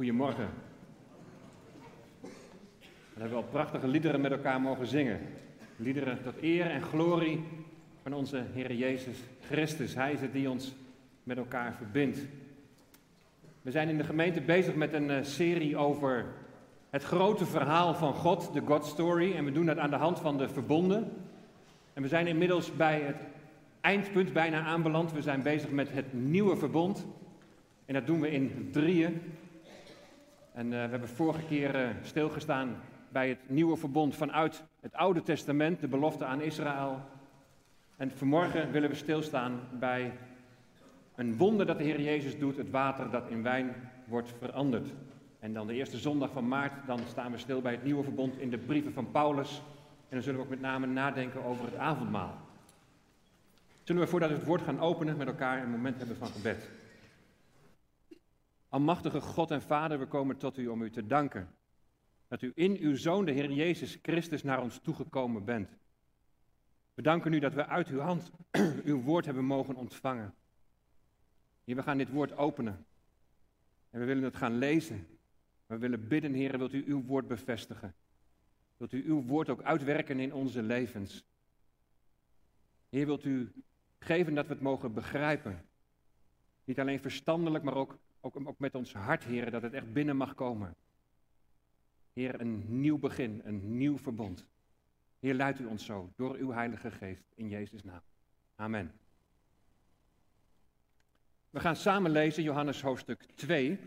Goedemorgen. 0.00 0.48
We 3.14 3.20
hebben 3.20 3.36
al 3.38 3.44
prachtige 3.50 3.88
liederen 3.88 4.20
met 4.20 4.32
elkaar 4.32 4.60
mogen 4.60 4.86
zingen. 4.86 5.20
Liederen 5.76 6.22
tot 6.22 6.42
eer 6.42 6.66
en 6.66 6.82
glorie 6.82 7.44
van 8.02 8.12
onze 8.12 8.44
Heer 8.52 8.72
Jezus 8.74 9.16
Christus. 9.40 9.94
Hij 9.94 10.12
is 10.12 10.20
het 10.20 10.32
die 10.32 10.50
ons 10.50 10.74
met 11.22 11.36
elkaar 11.36 11.74
verbindt. 11.74 12.18
We 13.62 13.70
zijn 13.70 13.88
in 13.88 13.96
de 13.96 14.04
gemeente 14.04 14.40
bezig 14.40 14.74
met 14.74 14.92
een 14.92 15.10
eh, 15.10 15.22
serie 15.22 15.76
over 15.76 16.26
het 16.90 17.02
grote 17.02 17.46
verhaal 17.46 17.94
van 17.94 18.14
God, 18.14 18.52
de 18.52 18.60
God 18.60 18.84
Story. 18.84 19.32
En 19.32 19.44
we 19.44 19.52
doen 19.52 19.66
dat 19.66 19.78
aan 19.78 19.90
de 19.90 19.96
hand 19.96 20.18
van 20.18 20.38
de 20.38 20.48
verbonden. 20.48 21.12
En 21.92 22.02
we 22.02 22.08
zijn 22.08 22.26
inmiddels 22.26 22.76
bij 22.76 23.00
het 23.00 23.16
eindpunt 23.80 24.32
bijna 24.32 24.62
aanbeland. 24.62 25.12
We 25.12 25.22
zijn 25.22 25.42
bezig 25.42 25.70
met 25.70 25.92
het 25.92 26.12
nieuwe 26.12 26.56
verbond. 26.56 27.06
En 27.86 27.94
dat 27.94 28.06
doen 28.06 28.20
we 28.20 28.30
in 28.30 28.68
drieën. 28.72 29.20
En 30.60 30.66
uh, 30.66 30.72
we 30.72 30.90
hebben 30.90 31.08
vorige 31.08 31.42
keer 31.42 31.74
uh, 31.74 31.88
stilgestaan 32.02 32.76
bij 33.08 33.28
het 33.28 33.38
nieuwe 33.46 33.76
verbond 33.76 34.16
vanuit 34.16 34.64
het 34.80 34.94
Oude 34.94 35.22
Testament, 35.22 35.80
de 35.80 35.88
belofte 35.88 36.24
aan 36.24 36.40
Israël. 36.40 37.00
En 37.96 38.10
vanmorgen 38.10 38.70
willen 38.70 38.88
we 38.88 38.94
stilstaan 38.94 39.60
bij 39.78 40.12
een 41.14 41.36
wonder 41.36 41.66
dat 41.66 41.78
de 41.78 41.84
Heer 41.84 42.00
Jezus 42.00 42.38
doet, 42.38 42.56
het 42.56 42.70
water 42.70 43.10
dat 43.10 43.28
in 43.28 43.42
wijn 43.42 43.74
wordt 44.04 44.34
veranderd. 44.38 44.92
En 45.38 45.52
dan 45.52 45.66
de 45.66 45.74
eerste 45.74 45.98
zondag 45.98 46.30
van 46.32 46.48
maart, 46.48 46.86
dan 46.86 47.00
staan 47.08 47.32
we 47.32 47.38
stil 47.38 47.60
bij 47.60 47.72
het 47.72 47.84
nieuwe 47.84 48.02
verbond 48.02 48.38
in 48.38 48.50
de 48.50 48.58
brieven 48.58 48.92
van 48.92 49.10
Paulus. 49.10 49.62
En 50.08 50.16
dan 50.16 50.22
zullen 50.22 50.38
we 50.38 50.44
ook 50.44 50.50
met 50.50 50.60
name 50.60 50.86
nadenken 50.86 51.44
over 51.44 51.64
het 51.64 51.76
avondmaal. 51.76 52.38
Zullen 53.82 54.02
we 54.02 54.08
voordat 54.08 54.30
we 54.30 54.36
het 54.36 54.46
woord 54.46 54.62
gaan 54.62 54.80
openen 54.80 55.16
met 55.16 55.26
elkaar 55.26 55.62
een 55.62 55.70
moment 55.70 55.98
hebben 55.98 56.16
van 56.16 56.28
gebed. 56.28 56.70
Almachtige 58.70 59.20
God 59.20 59.50
en 59.50 59.62
Vader, 59.62 59.98
we 59.98 60.06
komen 60.06 60.36
tot 60.36 60.58
u 60.58 60.66
om 60.66 60.82
u 60.82 60.90
te 60.90 61.06
danken. 61.06 61.54
Dat 62.28 62.42
u 62.42 62.52
in 62.54 62.76
uw 62.76 62.96
Zoon, 62.96 63.24
de 63.24 63.32
Heer 63.32 63.52
Jezus 63.52 63.98
Christus, 64.02 64.42
naar 64.42 64.62
ons 64.62 64.78
toegekomen 64.78 65.44
bent. 65.44 65.70
We 66.94 67.02
danken 67.02 67.32
u 67.32 67.38
dat 67.38 67.54
we 67.54 67.66
uit 67.66 67.88
uw 67.88 67.98
hand 67.98 68.30
uw 68.84 69.02
woord 69.02 69.24
hebben 69.24 69.44
mogen 69.44 69.74
ontvangen. 69.74 70.34
Hier, 71.64 71.76
we 71.76 71.82
gaan 71.82 71.98
dit 71.98 72.10
woord 72.10 72.36
openen. 72.36 72.86
En 73.90 74.00
we 74.00 74.06
willen 74.06 74.22
het 74.22 74.36
gaan 74.36 74.58
lezen. 74.58 75.06
We 75.66 75.78
willen 75.78 76.08
bidden, 76.08 76.32
Heer, 76.34 76.58
wilt 76.58 76.72
u 76.72 76.84
uw 76.86 77.02
woord 77.02 77.26
bevestigen? 77.26 77.94
Wilt 78.76 78.92
u 78.92 79.04
uw 79.06 79.22
woord 79.22 79.48
ook 79.48 79.62
uitwerken 79.62 80.18
in 80.18 80.34
onze 80.34 80.62
levens? 80.62 81.24
Heer, 82.88 83.06
wilt 83.06 83.24
u 83.24 83.52
geven 83.98 84.34
dat 84.34 84.46
we 84.46 84.52
het 84.52 84.62
mogen 84.62 84.92
begrijpen? 84.92 85.64
Niet 86.64 86.80
alleen 86.80 87.00
verstandelijk, 87.00 87.64
maar 87.64 87.74
ook, 87.74 87.98
ook, 88.20 88.48
ook 88.48 88.58
met 88.58 88.74
ons 88.74 88.92
hart, 88.92 89.24
Heer, 89.24 89.50
dat 89.50 89.62
het 89.62 89.72
echt 89.72 89.92
binnen 89.92 90.16
mag 90.16 90.34
komen. 90.34 90.74
Heer, 92.12 92.40
een 92.40 92.80
nieuw 92.80 92.98
begin, 92.98 93.40
een 93.44 93.76
nieuw 93.76 93.98
verbond. 93.98 94.46
Heer, 95.18 95.34
leidt 95.34 95.60
u 95.60 95.64
ons 95.64 95.84
zo 95.84 96.12
door 96.16 96.36
uw 96.36 96.50
Heilige 96.50 96.90
Geest 96.90 97.24
in 97.34 97.48
Jezus' 97.48 97.84
naam. 97.84 98.02
Amen. 98.54 98.92
We 101.50 101.60
gaan 101.60 101.76
samen 101.76 102.10
lezen 102.10 102.42
Johannes 102.42 102.82
hoofdstuk 102.82 103.22
2. 103.34 103.78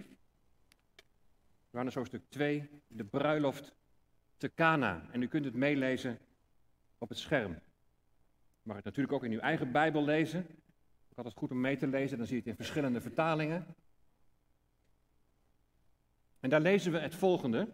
Johannes 1.70 1.96
hoofdstuk 1.96 2.24
2, 2.30 2.70
de 2.88 3.04
bruiloft 3.04 3.74
te 4.38 4.54
Cana. 4.54 5.06
En 5.12 5.22
u 5.22 5.28
kunt 5.28 5.46
het 5.46 5.54
meelezen 5.54 6.20
op 6.98 7.10
het 7.10 7.18
scherm. 7.18 7.52
U 7.52 7.58
mag 8.64 8.76
het 8.76 8.86
natuurlijk 8.86 9.14
ook 9.14 9.24
in 9.24 9.32
uw 9.32 9.40
eigen 9.40 9.72
Bijbel 9.72 10.04
lezen. 10.04 10.40
Ik 11.10 11.16
had 11.16 11.26
het 11.26 11.38
goed 11.38 11.52
om 11.52 11.62
mee 11.62 11.78
te 11.78 11.88
lezen, 11.88 12.18
dan 12.18 12.28
zie 12.28 12.36
je 12.36 12.42
het 12.42 12.50
in 12.50 12.56
verschillende 12.56 13.02
vertalingen. 13.02 13.66
En 16.44 16.50
daar 16.50 16.62
lezen 16.62 16.92
we 16.92 17.00
het 17.00 17.16
volgende. 17.16 17.72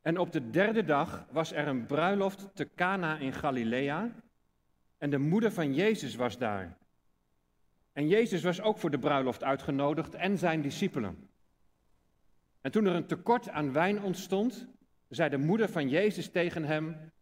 En 0.00 0.18
op 0.18 0.32
de 0.32 0.50
derde 0.50 0.84
dag 0.84 1.26
was 1.30 1.52
er 1.52 1.68
een 1.68 1.86
bruiloft 1.86 2.48
te 2.54 2.68
Cana 2.74 3.18
in 3.18 3.32
Galilea. 3.32 4.10
En 4.98 5.10
de 5.10 5.18
moeder 5.18 5.52
van 5.52 5.74
Jezus 5.74 6.14
was 6.14 6.38
daar. 6.38 6.76
En 7.92 8.08
Jezus 8.08 8.42
was 8.42 8.60
ook 8.60 8.78
voor 8.78 8.90
de 8.90 8.98
bruiloft 8.98 9.44
uitgenodigd 9.44 10.14
en 10.14 10.38
zijn 10.38 10.62
discipelen. 10.62 11.28
En 12.60 12.70
toen 12.70 12.86
er 12.86 12.94
een 12.94 13.06
tekort 13.06 13.48
aan 13.48 13.72
wijn 13.72 14.02
ontstond, 14.02 14.66
zei 15.08 15.30
de 15.30 15.38
moeder 15.38 15.68
van 15.68 15.88
Jezus 15.88 16.30
tegen 16.30 16.64
hem: 16.64 17.12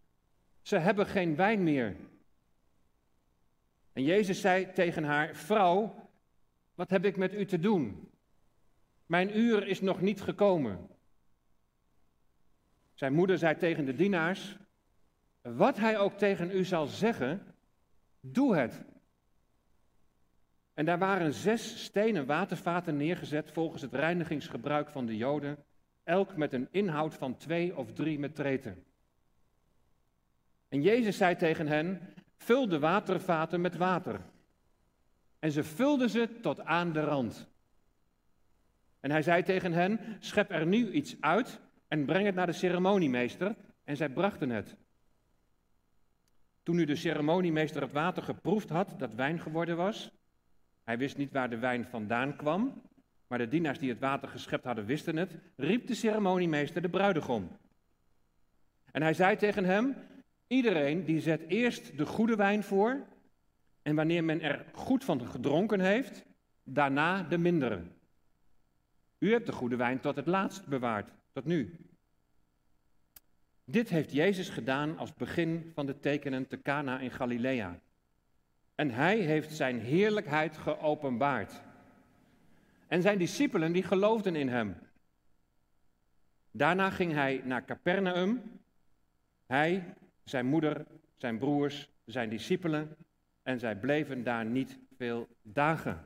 Ze 0.62 0.76
hebben 0.76 1.06
geen 1.06 1.36
wijn 1.36 1.62
meer. 1.62 1.96
En 3.92 4.02
Jezus 4.02 4.40
zei 4.40 4.72
tegen 4.72 5.04
haar: 5.04 5.34
Vrouw, 5.34 6.10
wat 6.74 6.90
heb 6.90 7.04
ik 7.04 7.16
met 7.16 7.34
u 7.34 7.44
te 7.44 7.58
doen? 7.58 8.11
Mijn 9.12 9.38
uur 9.38 9.66
is 9.66 9.80
nog 9.80 10.00
niet 10.00 10.20
gekomen. 10.20 10.88
Zijn 12.94 13.12
moeder 13.12 13.38
zei 13.38 13.56
tegen 13.56 13.84
de 13.84 13.94
dienaars: 13.94 14.56
Wat 15.42 15.76
hij 15.76 15.98
ook 15.98 16.12
tegen 16.18 16.50
u 16.50 16.64
zal 16.64 16.86
zeggen, 16.86 17.54
doe 18.20 18.56
het. 18.56 18.84
En 20.74 20.84
daar 20.84 20.98
waren 20.98 21.32
zes 21.32 21.84
stenen 21.84 22.26
watervaten 22.26 22.96
neergezet 22.96 23.50
volgens 23.50 23.82
het 23.82 23.94
reinigingsgebruik 23.94 24.90
van 24.90 25.06
de 25.06 25.16
Joden, 25.16 25.64
elk 26.04 26.36
met 26.36 26.52
een 26.52 26.68
inhoud 26.70 27.14
van 27.14 27.36
twee 27.36 27.76
of 27.76 27.92
drie 27.92 28.18
metreten. 28.18 28.84
En 30.68 30.82
Jezus 30.82 31.16
zei 31.16 31.36
tegen 31.36 31.66
hen: 31.66 32.14
Vul 32.36 32.68
de 32.68 32.78
watervaten 32.78 33.60
met 33.60 33.76
water. 33.76 34.20
En 35.38 35.52
ze 35.52 35.64
vulden 35.64 36.10
ze 36.10 36.40
tot 36.40 36.60
aan 36.60 36.92
de 36.92 37.00
rand. 37.00 37.50
En 39.02 39.10
hij 39.10 39.22
zei 39.22 39.42
tegen 39.42 39.72
hen: 39.72 40.00
Schep 40.18 40.50
er 40.50 40.66
nu 40.66 40.90
iets 40.90 41.16
uit 41.20 41.60
en 41.88 42.04
breng 42.04 42.26
het 42.26 42.34
naar 42.34 42.46
de 42.46 42.52
ceremoniemeester. 42.52 43.54
En 43.84 43.96
zij 43.96 44.08
brachten 44.08 44.50
het. 44.50 44.76
Toen 46.62 46.76
nu 46.76 46.84
de 46.84 46.96
ceremoniemeester 46.96 47.82
het 47.82 47.92
water 47.92 48.22
geproefd 48.22 48.68
had 48.68 48.94
dat 48.98 49.14
wijn 49.14 49.40
geworden 49.40 49.76
was, 49.76 50.10
hij 50.84 50.98
wist 50.98 51.16
niet 51.16 51.32
waar 51.32 51.50
de 51.50 51.58
wijn 51.58 51.84
vandaan 51.84 52.36
kwam, 52.36 52.82
maar 53.26 53.38
de 53.38 53.48
dienaars 53.48 53.78
die 53.78 53.90
het 53.90 53.98
water 53.98 54.28
geschept 54.28 54.64
hadden 54.64 54.84
wisten 54.84 55.16
het, 55.16 55.36
riep 55.56 55.86
de 55.86 55.94
ceremoniemeester 55.94 56.82
de 56.82 56.88
bruidegom. 56.88 57.56
En 58.92 59.02
hij 59.02 59.14
zei 59.14 59.36
tegen 59.36 59.64
hem, 59.64 59.94
iedereen 60.46 61.04
die 61.04 61.20
zet 61.20 61.42
eerst 61.46 61.98
de 61.98 62.06
goede 62.06 62.36
wijn 62.36 62.62
voor, 62.62 63.06
en 63.82 63.94
wanneer 63.94 64.24
men 64.24 64.40
er 64.40 64.64
goed 64.72 65.04
van 65.04 65.26
gedronken 65.26 65.80
heeft, 65.80 66.24
daarna 66.64 67.22
de 67.22 67.38
mindere. 67.38 67.82
U 69.22 69.32
hebt 69.32 69.46
de 69.46 69.52
goede 69.52 69.76
wijn 69.76 70.00
tot 70.00 70.16
het 70.16 70.26
laatst 70.26 70.66
bewaard, 70.66 71.10
tot 71.32 71.44
nu. 71.44 71.76
Dit 73.64 73.88
heeft 73.88 74.12
Jezus 74.12 74.48
gedaan 74.48 74.98
als 74.98 75.14
begin 75.14 75.70
van 75.74 75.86
de 75.86 75.98
tekenen 75.98 76.46
te 76.46 76.62
Cana 76.62 76.98
in 76.98 77.10
Galilea. 77.10 77.80
En 78.74 78.90
hij 78.90 79.18
heeft 79.18 79.52
zijn 79.52 79.80
heerlijkheid 79.80 80.56
geopenbaard. 80.56 81.62
En 82.86 83.02
zijn 83.02 83.18
discipelen 83.18 83.72
die 83.72 83.82
geloofden 83.82 84.36
in 84.36 84.48
hem. 84.48 84.76
Daarna 86.50 86.90
ging 86.90 87.12
hij 87.12 87.42
naar 87.44 87.64
Capernaum. 87.64 88.42
Hij, 89.46 89.94
zijn 90.24 90.46
moeder, 90.46 90.86
zijn 91.16 91.38
broers, 91.38 91.88
zijn 92.04 92.28
discipelen. 92.28 92.96
En 93.42 93.58
zij 93.58 93.76
bleven 93.76 94.24
daar 94.24 94.44
niet 94.44 94.78
veel 94.96 95.28
dagen. 95.42 96.04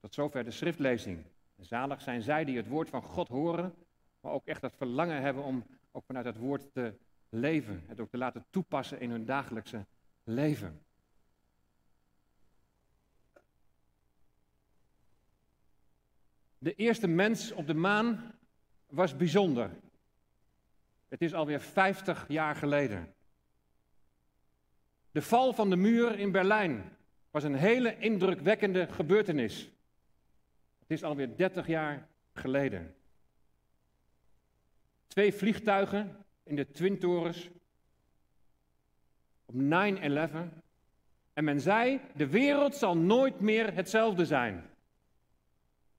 Tot 0.00 0.14
zover 0.14 0.44
de 0.44 0.50
schriftlezing. 0.50 1.24
Zalig 1.60 2.00
zijn 2.00 2.22
zij 2.22 2.44
die 2.44 2.56
het 2.56 2.68
woord 2.68 2.88
van 2.88 3.02
God 3.02 3.28
horen, 3.28 3.74
maar 4.20 4.32
ook 4.32 4.46
echt 4.46 4.60
dat 4.60 4.76
verlangen 4.76 5.22
hebben 5.22 5.44
om 5.44 5.64
ook 5.92 6.04
vanuit 6.04 6.24
het 6.24 6.36
woord 6.36 6.72
te 6.72 6.94
leven. 7.28 7.82
Het 7.86 8.00
ook 8.00 8.10
te 8.10 8.18
laten 8.18 8.44
toepassen 8.50 9.00
in 9.00 9.10
hun 9.10 9.24
dagelijkse 9.24 9.86
leven. 10.24 10.82
De 16.58 16.74
eerste 16.74 17.06
mens 17.06 17.52
op 17.52 17.66
de 17.66 17.74
maan 17.74 18.34
was 18.86 19.16
bijzonder. 19.16 19.70
Het 21.08 21.22
is 21.22 21.34
alweer 21.34 21.60
50 21.60 22.24
jaar 22.28 22.56
geleden. 22.56 23.14
De 25.10 25.22
val 25.22 25.52
van 25.52 25.70
de 25.70 25.76
muur 25.76 26.18
in 26.18 26.32
Berlijn 26.32 26.96
was 27.30 27.44
een 27.44 27.54
hele 27.54 27.98
indrukwekkende 27.98 28.86
gebeurtenis. 28.86 29.70
Is 30.94 31.02
alweer 31.02 31.36
30 31.36 31.66
jaar 31.66 32.08
geleden. 32.32 32.94
Twee 35.06 35.32
vliegtuigen 35.32 36.24
in 36.42 36.56
de 36.56 36.70
Twin 36.70 36.98
Towers 36.98 37.50
op 39.44 39.54
9-11. 39.54 39.58
En 41.32 41.44
men 41.44 41.60
zei, 41.60 42.00
de 42.14 42.26
wereld 42.26 42.74
zal 42.74 42.96
nooit 42.96 43.40
meer 43.40 43.74
hetzelfde 43.74 44.26
zijn 44.26 44.70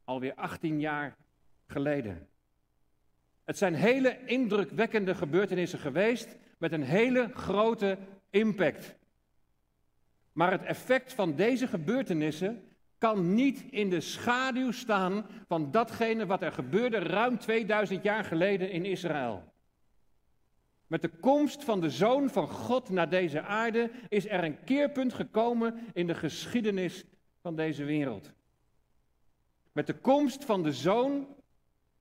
alweer 0.03 0.33
18 0.33 0.79
jaar 0.79 1.15
geleden. 1.67 2.27
Het 3.43 3.57
zijn 3.57 3.73
hele 3.73 4.25
indrukwekkende 4.25 5.15
gebeurtenissen 5.15 5.79
geweest 5.79 6.35
met 6.57 6.71
een 6.71 6.83
hele 6.83 7.29
grote 7.33 7.97
impact. 8.29 8.95
Maar 10.31 10.51
het 10.51 10.63
effect 10.63 11.13
van 11.13 11.35
deze 11.35 11.67
gebeurtenissen 11.67 12.74
kan 12.97 13.33
niet 13.33 13.65
in 13.69 13.89
de 13.89 14.01
schaduw 14.01 14.71
staan 14.71 15.25
van 15.47 15.71
datgene 15.71 16.25
wat 16.25 16.41
er 16.41 16.51
gebeurde 16.51 16.99
ruim 16.99 17.39
2000 17.39 18.03
jaar 18.03 18.23
geleden 18.23 18.71
in 18.71 18.85
Israël. 18.85 19.53
Met 20.87 21.01
de 21.01 21.09
komst 21.09 21.63
van 21.63 21.81
de 21.81 21.89
Zoon 21.89 22.29
van 22.29 22.47
God 22.47 22.89
naar 22.89 23.09
deze 23.09 23.41
aarde 23.41 23.91
is 24.09 24.27
er 24.27 24.43
een 24.43 24.63
keerpunt 24.63 25.13
gekomen 25.13 25.79
in 25.93 26.07
de 26.07 26.15
geschiedenis 26.15 27.05
van 27.41 27.55
deze 27.55 27.83
wereld. 27.83 28.31
Met 29.71 29.87
de 29.87 29.99
komst 29.99 30.45
van 30.45 30.63
de 30.63 30.73
Zoon 30.73 31.27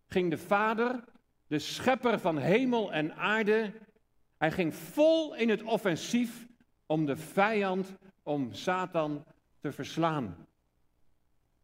ging 0.06 0.30
de 0.30 0.38
Vader, 0.38 1.04
de 1.46 1.58
schepper 1.58 2.18
van 2.18 2.38
hemel 2.38 2.92
en 2.92 3.14
aarde, 3.14 3.72
hij 4.38 4.50
ging 4.50 4.74
vol 4.74 5.34
in 5.34 5.48
het 5.48 5.62
offensief 5.62 6.46
om 6.86 7.06
de 7.06 7.16
vijand, 7.16 7.96
om 8.22 8.52
Satan 8.52 9.24
te 9.60 9.72
verslaan. 9.72 10.43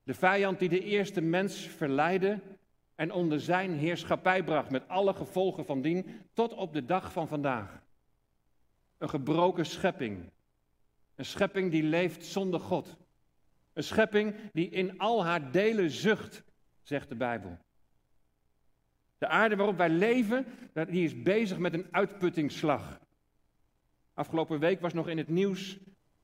De 0.03 0.15
vijand 0.15 0.59
die 0.59 0.69
de 0.69 0.83
eerste 0.83 1.21
mens 1.21 1.57
verleidde 1.57 2.41
en 2.95 3.13
onder 3.13 3.41
zijn 3.41 3.73
heerschappij 3.73 4.45
bracht, 4.45 4.71
met 4.71 4.89
alle 4.89 5.15
gevolgen 5.15 5.65
van 5.65 5.83
dien, 5.83 6.21
tot 6.33 6.55
op 6.55 6.73
de 6.73 6.85
dag 6.85 7.13
van 7.13 7.29
vandaag. 7.29 7.83
Een 8.99 9.09
gebroken 9.09 9.67
schepping. 9.67 10.31
Een 11.15 11.25
schepping 11.25 11.71
die 11.71 11.83
leeft 11.83 12.25
zonder 12.25 12.61
God. 12.61 12.97
Een 13.73 13.83
schepping 13.83 14.35
die 14.53 14.69
in 14.69 14.99
al 14.99 15.25
haar 15.25 15.51
delen 15.51 15.91
zucht, 15.91 16.43
zegt 16.83 17.09
de 17.09 17.15
Bijbel. 17.15 17.59
De 19.19 19.27
aarde 19.27 19.57
waarop 19.57 19.77
wij 19.77 19.89
leven, 19.89 20.47
die 20.73 21.05
is 21.05 21.23
bezig 21.23 21.59
met 21.59 21.75
een 21.75 21.87
uitputtingsslag. 21.91 23.01
Afgelopen 24.15 24.59
week 24.59 24.81
was 24.81 24.93
nog 24.93 25.09
in 25.09 25.19
het 25.19 25.29
nieuws 25.29 25.79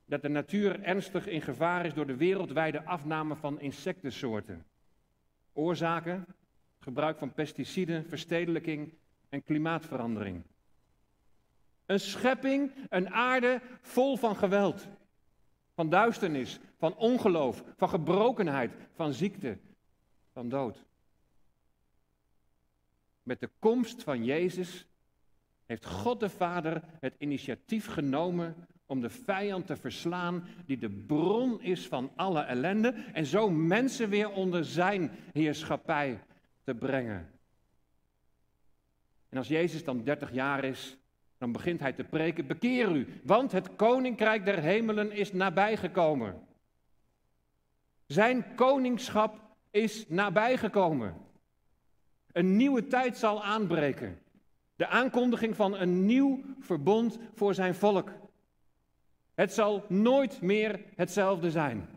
dat 0.07 0.23
de 0.23 0.29
natuur 0.29 0.83
ernstig 0.83 1.27
in 1.27 1.43
gevaar 1.43 1.87
is 1.87 1.95
door 1.95 2.07
de 2.07 2.17
wereldwijde 2.17 2.85
afname 2.85 3.37
van 3.37 3.61
insectensoorten. 3.61 4.67
Oorzaken? 5.53 6.27
Gebruik 6.79 7.19
van 7.19 7.33
pesticiden, 7.33 8.07
verstedelijking 8.09 8.95
en 9.29 9.43
klimaatverandering. 9.43 10.43
Een 11.87 12.01
schepping, 12.01 12.73
een 12.89 13.11
aarde 13.11 13.61
vol 13.81 14.17
van 14.17 14.37
geweld, 14.37 14.89
van 15.75 15.89
duisternis, 15.89 16.59
van 16.79 16.97
ongeloof, 16.97 17.65
van 17.77 17.89
gebrokenheid, 17.89 18.73
van 18.95 19.13
ziekte, 19.13 19.59
van 20.33 20.49
dood. 20.49 20.85
Met 23.23 23.41
de 23.41 23.51
komst 23.59 24.03
van 24.03 24.25
Jezus 24.25 24.87
heeft 25.65 25.87
God 25.87 26.21
de 26.21 26.29
Vader 26.29 26.83
het 27.01 27.15
initiatief 27.19 27.87
genomen 27.87 28.67
om 28.87 29.01
de 29.01 29.11
vijand 29.11 29.67
te 29.67 29.77
verslaan 29.77 30.49
die 30.67 30.79
de 30.79 30.91
bron 30.91 31.63
is 31.63 31.87
van 31.87 32.11
alle 32.17 32.41
ellende 32.41 32.95
en 33.13 33.27
zo 33.27 33.51
mensen 33.51 34.09
weer 34.09 34.31
onder 34.31 34.65
zijn 34.65 35.11
heerschappij 35.33 36.21
te 36.65 36.75
brengen. 36.75 37.31
En 39.29 39.39
als 39.39 39.49
Jezus 39.49 39.85
dan 39.85 40.05
30 40.05 40.33
jaar 40.33 40.65
is, 40.65 40.99
dan 41.39 41.53
begint 41.53 41.81
hij 41.81 41.93
te 41.93 42.05
preken, 42.05 42.47
bekeer 42.47 42.97
u, 42.97 43.07
want 43.25 43.53
het 43.53 43.77
koninkrijk 43.77 44.45
der 44.45 44.59
hemelen 44.59 45.13
is 45.13 45.33
nabijgekomen. 45.33 46.47
Zijn 48.07 48.55
koningschap 48.55 49.41
is 49.71 50.09
nabijgekomen. 50.09 51.15
Een 52.33 52.57
nieuwe 52.57 52.87
tijd 52.87 53.17
zal 53.17 53.45
aanbreken. 53.45 54.19
De 54.77 54.87
aankondiging 54.87 55.57
van 55.57 55.77
een 55.77 56.07
nieuw 56.07 56.41
verbond 56.61 57.19
voor 57.35 57.55
zijn 57.55 57.75
volk. 57.75 58.13
Het 59.37 59.53
zal 59.53 59.85
nooit 59.89 60.41
meer 60.41 60.85
hetzelfde 60.95 61.51
zijn. 61.51 61.89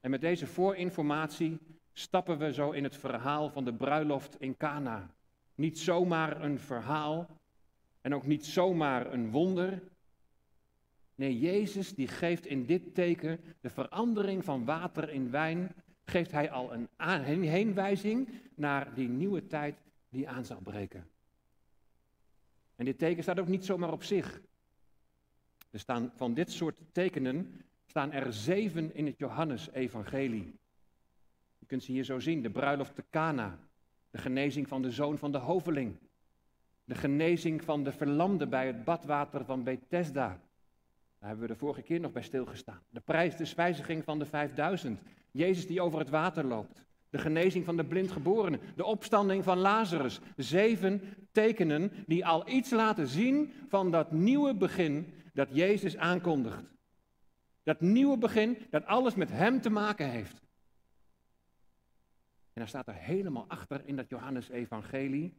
En 0.00 0.10
met 0.10 0.20
deze 0.20 0.46
voorinformatie 0.46 1.58
stappen 1.92 2.38
we 2.38 2.52
zo 2.52 2.70
in 2.70 2.84
het 2.84 2.96
verhaal 2.96 3.50
van 3.50 3.64
de 3.64 3.74
bruiloft 3.74 4.40
in 4.40 4.56
Cana. 4.56 5.10
Niet 5.54 5.78
zomaar 5.78 6.42
een 6.42 6.58
verhaal 6.58 7.26
en 8.00 8.14
ook 8.14 8.26
niet 8.26 8.46
zomaar 8.46 9.12
een 9.12 9.30
wonder. 9.30 9.82
Nee, 11.14 11.38
Jezus 11.38 11.94
die 11.94 12.08
geeft 12.08 12.46
in 12.46 12.66
dit 12.66 12.94
teken 12.94 13.40
de 13.60 13.70
verandering 13.70 14.44
van 14.44 14.64
water 14.64 15.10
in 15.10 15.30
wijn, 15.30 15.74
geeft 16.04 16.32
hij 16.32 16.50
al 16.50 16.72
een 16.72 16.88
heenwijzing 17.42 18.28
naar 18.54 18.94
die 18.94 19.08
nieuwe 19.08 19.46
tijd 19.46 19.82
die 20.08 20.28
aan 20.28 20.44
zal 20.44 20.60
breken. 20.62 21.06
En 22.76 22.84
dit 22.84 22.98
teken 22.98 23.22
staat 23.22 23.40
ook 23.40 23.48
niet 23.48 23.64
zomaar 23.64 23.92
op 23.92 24.02
zich. 24.02 24.40
Er 25.74 25.80
staan 25.80 26.12
van 26.14 26.34
dit 26.34 26.52
soort 26.52 26.76
tekenen 26.92 27.60
staan 27.86 28.12
er 28.12 28.32
zeven 28.32 28.94
in 28.94 29.06
het 29.06 29.18
Johannesevangelie. 29.18 30.54
Je 31.58 31.66
kunt 31.66 31.82
ze 31.82 31.92
hier 31.92 32.04
zo 32.04 32.20
zien: 32.20 32.42
de 32.42 32.50
bruiloft 32.50 32.94
te 32.94 33.04
Cana, 33.10 33.58
de 34.10 34.18
genezing 34.18 34.68
van 34.68 34.82
de 34.82 34.90
zoon 34.90 35.18
van 35.18 35.32
de 35.32 35.38
hoveling, 35.38 35.96
de 36.84 36.94
genezing 36.94 37.64
van 37.64 37.84
de 37.84 37.92
verlamde 37.92 38.46
bij 38.46 38.66
het 38.66 38.84
badwater 38.84 39.44
van 39.44 39.62
Bethesda. 39.62 40.40
Daar 41.18 41.28
hebben 41.28 41.46
we 41.46 41.52
de 41.52 41.58
vorige 41.58 41.82
keer 41.82 42.00
nog 42.00 42.12
bij 42.12 42.22
stilgestaan. 42.22 42.82
De 42.90 43.00
prijs 43.00 43.36
de 43.36 43.44
spijziging 43.44 44.04
van 44.04 44.18
de 44.18 44.26
5000. 44.26 45.00
Jezus 45.30 45.66
die 45.66 45.80
over 45.80 45.98
het 45.98 46.10
water 46.10 46.44
loopt. 46.44 46.84
De 47.10 47.18
genezing 47.18 47.64
van 47.64 47.76
de 47.76 47.84
blindgeborene. 47.84 48.58
De 48.76 48.84
opstanding 48.84 49.44
van 49.44 49.58
Lazarus. 49.58 50.20
Zeven 50.36 51.00
tekenen 51.32 51.92
die 52.06 52.26
al 52.26 52.48
iets 52.48 52.70
laten 52.70 53.06
zien 53.06 53.52
van 53.68 53.90
dat 53.90 54.12
nieuwe 54.12 54.54
begin 54.54 55.12
dat 55.34 55.48
Jezus 55.52 55.96
aankondigt. 55.96 56.64
Dat 57.62 57.80
nieuwe 57.80 58.18
begin 58.18 58.58
dat 58.70 58.84
alles 58.84 59.14
met 59.14 59.30
Hem 59.30 59.60
te 59.60 59.70
maken 59.70 60.10
heeft. 60.10 60.42
En 62.52 62.60
daar 62.60 62.68
staat 62.68 62.88
er 62.88 62.94
helemaal 62.94 63.48
achter 63.48 63.86
in 63.86 63.96
dat 63.96 64.08
Johannes-evangelie. 64.08 65.34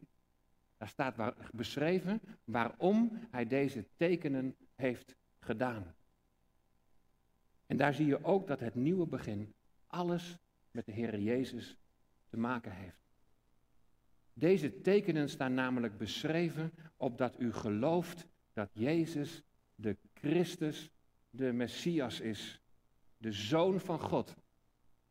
Daar 0.77 0.87
staat 0.87 1.15
waar, 1.15 1.33
beschreven 1.51 2.21
waarom 2.43 3.19
Hij 3.31 3.47
deze 3.47 3.85
tekenen 3.95 4.55
heeft 4.75 5.15
gedaan. 5.39 5.95
En 7.65 7.77
daar 7.77 7.93
zie 7.93 8.05
je 8.05 8.23
ook 8.23 8.47
dat 8.47 8.59
het 8.59 8.75
nieuwe 8.75 9.07
begin 9.07 9.53
alles 9.87 10.37
met 10.71 10.85
de 10.85 10.91
Heer 10.91 11.19
Jezus 11.19 11.77
te 12.29 12.37
maken 12.37 12.71
heeft. 12.71 13.03
Deze 14.33 14.81
tekenen 14.81 15.29
staan 15.29 15.53
namelijk 15.53 15.97
beschreven 15.97 16.71
opdat 16.97 17.39
u 17.39 17.53
gelooft 17.53 18.27
dat 18.53 18.69
Jezus 18.73 19.43
de 19.75 19.97
Christus, 20.13 20.89
de 21.29 21.51
Messias 21.51 22.19
is, 22.19 22.61
de 23.17 23.31
Zoon 23.31 23.79
van 23.79 23.99
God. 23.99 24.35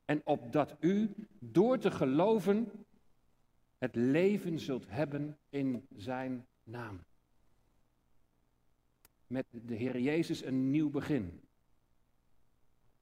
En 0.05 0.21
opdat 0.25 0.77
u 0.81 1.15
door 1.39 1.79
te 1.79 1.91
geloven 1.91 2.87
het 3.79 3.95
leven 3.95 4.59
zult 4.59 4.85
hebben 4.89 5.39
in 5.49 5.87
Zijn 5.97 6.47
naam. 6.63 7.05
Met 9.27 9.47
de 9.51 9.75
Heer 9.75 10.01
Jezus 10.01 10.45
een 10.45 10.71
nieuw 10.71 10.91
begin. 10.91 11.41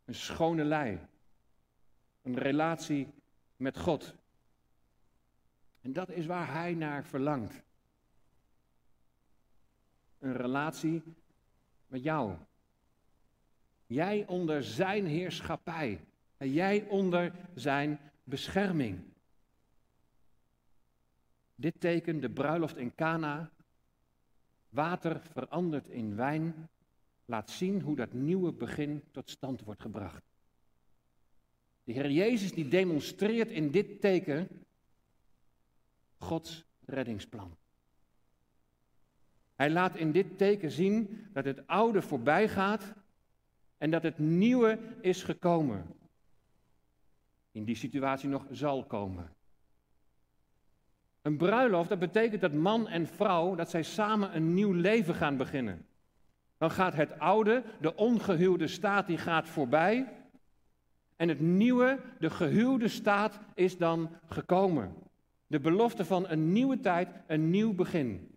Een 0.04 0.14
schone 0.14 0.64
lei. 0.64 0.98
Een 2.22 2.38
relatie 2.38 3.08
met 3.56 3.78
God. 3.78 4.14
En 5.80 5.92
dat 5.92 6.10
is 6.10 6.26
waar 6.26 6.52
Hij 6.52 6.74
naar 6.74 7.04
verlangt. 7.04 7.62
Een 10.18 10.36
relatie 10.36 11.02
met 11.92 12.02
jou. 12.02 12.36
Jij 13.86 14.26
onder 14.26 14.64
zijn 14.64 15.06
heerschappij. 15.06 16.00
En 16.36 16.52
jij 16.52 16.86
onder 16.88 17.32
zijn 17.54 18.00
bescherming. 18.24 19.00
Dit 21.54 21.80
teken, 21.80 22.20
de 22.20 22.30
bruiloft 22.30 22.76
in 22.76 22.94
Cana, 22.94 23.50
water 24.68 25.20
verandert 25.32 25.88
in 25.88 26.16
wijn, 26.16 26.68
laat 27.24 27.50
zien 27.50 27.80
hoe 27.80 27.96
dat 27.96 28.12
nieuwe 28.12 28.52
begin 28.52 29.02
tot 29.10 29.30
stand 29.30 29.62
wordt 29.62 29.80
gebracht. 29.80 30.22
De 31.84 31.92
Heer 31.92 32.10
Jezus 32.10 32.52
die 32.52 32.68
demonstreert 32.68 33.50
in 33.50 33.70
dit 33.70 34.00
teken 34.00 34.48
Gods 36.16 36.64
reddingsplan. 36.84 37.56
Hij 39.62 39.70
laat 39.70 39.96
in 39.96 40.12
dit 40.12 40.38
teken 40.38 40.70
zien 40.70 41.26
dat 41.32 41.44
het 41.44 41.66
oude 41.66 42.02
voorbij 42.02 42.48
gaat 42.48 42.94
en 43.78 43.90
dat 43.90 44.02
het 44.02 44.18
nieuwe 44.18 44.78
is 45.00 45.22
gekomen. 45.22 45.86
In 47.52 47.64
die 47.64 47.74
situatie 47.74 48.28
nog 48.28 48.46
zal 48.50 48.84
komen. 48.84 49.30
Een 51.22 51.36
bruiloft, 51.36 51.88
dat 51.88 51.98
betekent 51.98 52.40
dat 52.40 52.52
man 52.52 52.88
en 52.88 53.06
vrouw, 53.06 53.54
dat 53.54 53.70
zij 53.70 53.82
samen 53.82 54.36
een 54.36 54.54
nieuw 54.54 54.72
leven 54.72 55.14
gaan 55.14 55.36
beginnen. 55.36 55.86
Dan 56.58 56.70
gaat 56.70 56.94
het 56.94 57.18
oude, 57.18 57.62
de 57.80 57.96
ongehuwde 57.96 58.66
staat, 58.66 59.06
die 59.06 59.18
gaat 59.18 59.48
voorbij. 59.48 60.12
En 61.16 61.28
het 61.28 61.40
nieuwe, 61.40 61.98
de 62.18 62.30
gehuwde 62.30 62.88
staat, 62.88 63.38
is 63.54 63.76
dan 63.78 64.10
gekomen. 64.28 64.94
De 65.46 65.60
belofte 65.60 66.04
van 66.04 66.28
een 66.28 66.52
nieuwe 66.52 66.80
tijd, 66.80 67.08
een 67.26 67.50
nieuw 67.50 67.74
begin. 67.74 68.31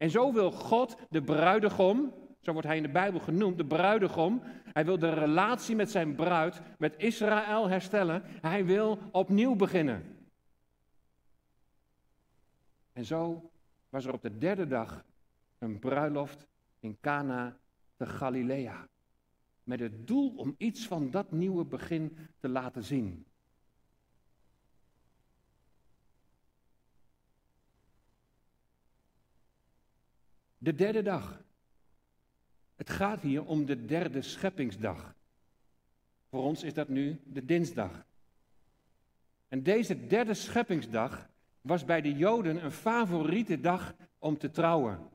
En 0.00 0.10
zo 0.10 0.32
wil 0.32 0.50
God 0.50 0.96
de 1.10 1.22
bruidegom, 1.22 2.14
zo 2.40 2.52
wordt 2.52 2.66
hij 2.66 2.76
in 2.76 2.82
de 2.82 2.88
Bijbel 2.88 3.20
genoemd, 3.20 3.56
de 3.56 3.66
bruidegom. 3.66 4.42
Hij 4.72 4.84
wil 4.84 4.98
de 4.98 5.14
relatie 5.14 5.76
met 5.76 5.90
zijn 5.90 6.14
bruid, 6.14 6.60
met 6.78 6.94
Israël 6.96 7.68
herstellen. 7.68 8.22
Hij 8.24 8.64
wil 8.64 8.98
opnieuw 9.12 9.54
beginnen. 9.54 10.28
En 12.92 13.04
zo 13.04 13.50
was 13.88 14.04
er 14.04 14.12
op 14.12 14.22
de 14.22 14.38
derde 14.38 14.66
dag 14.66 15.04
een 15.58 15.78
bruiloft 15.78 16.46
in 16.78 16.98
Cana 17.00 17.58
de 17.96 18.06
Galilea. 18.06 18.88
Met 19.62 19.80
het 19.80 20.06
doel 20.06 20.34
om 20.36 20.54
iets 20.58 20.86
van 20.86 21.10
dat 21.10 21.32
nieuwe 21.32 21.64
begin 21.64 22.16
te 22.38 22.48
laten 22.48 22.84
zien. 22.84 23.26
De 30.62 30.74
derde 30.74 31.02
dag. 31.02 31.42
Het 32.76 32.90
gaat 32.90 33.20
hier 33.20 33.44
om 33.44 33.66
de 33.66 33.84
derde 33.84 34.22
scheppingsdag. 34.22 35.14
Voor 36.28 36.42
ons 36.42 36.62
is 36.62 36.74
dat 36.74 36.88
nu 36.88 37.20
de 37.24 37.44
dinsdag. 37.44 38.04
En 39.48 39.62
deze 39.62 40.06
derde 40.06 40.34
scheppingsdag 40.34 41.28
was 41.60 41.84
bij 41.84 42.00
de 42.00 42.12
Joden 42.12 42.64
een 42.64 42.72
favoriete 42.72 43.60
dag 43.60 43.94
om 44.18 44.38
te 44.38 44.50
trouwen. 44.50 45.08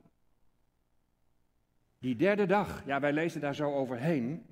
Die 2.00 2.16
derde 2.16 2.46
dag, 2.46 2.86
ja, 2.86 3.00
wij 3.00 3.14
lezen 3.14 3.42
daar 3.42 3.56
zo 3.56 3.74
overheen. 3.74 4.46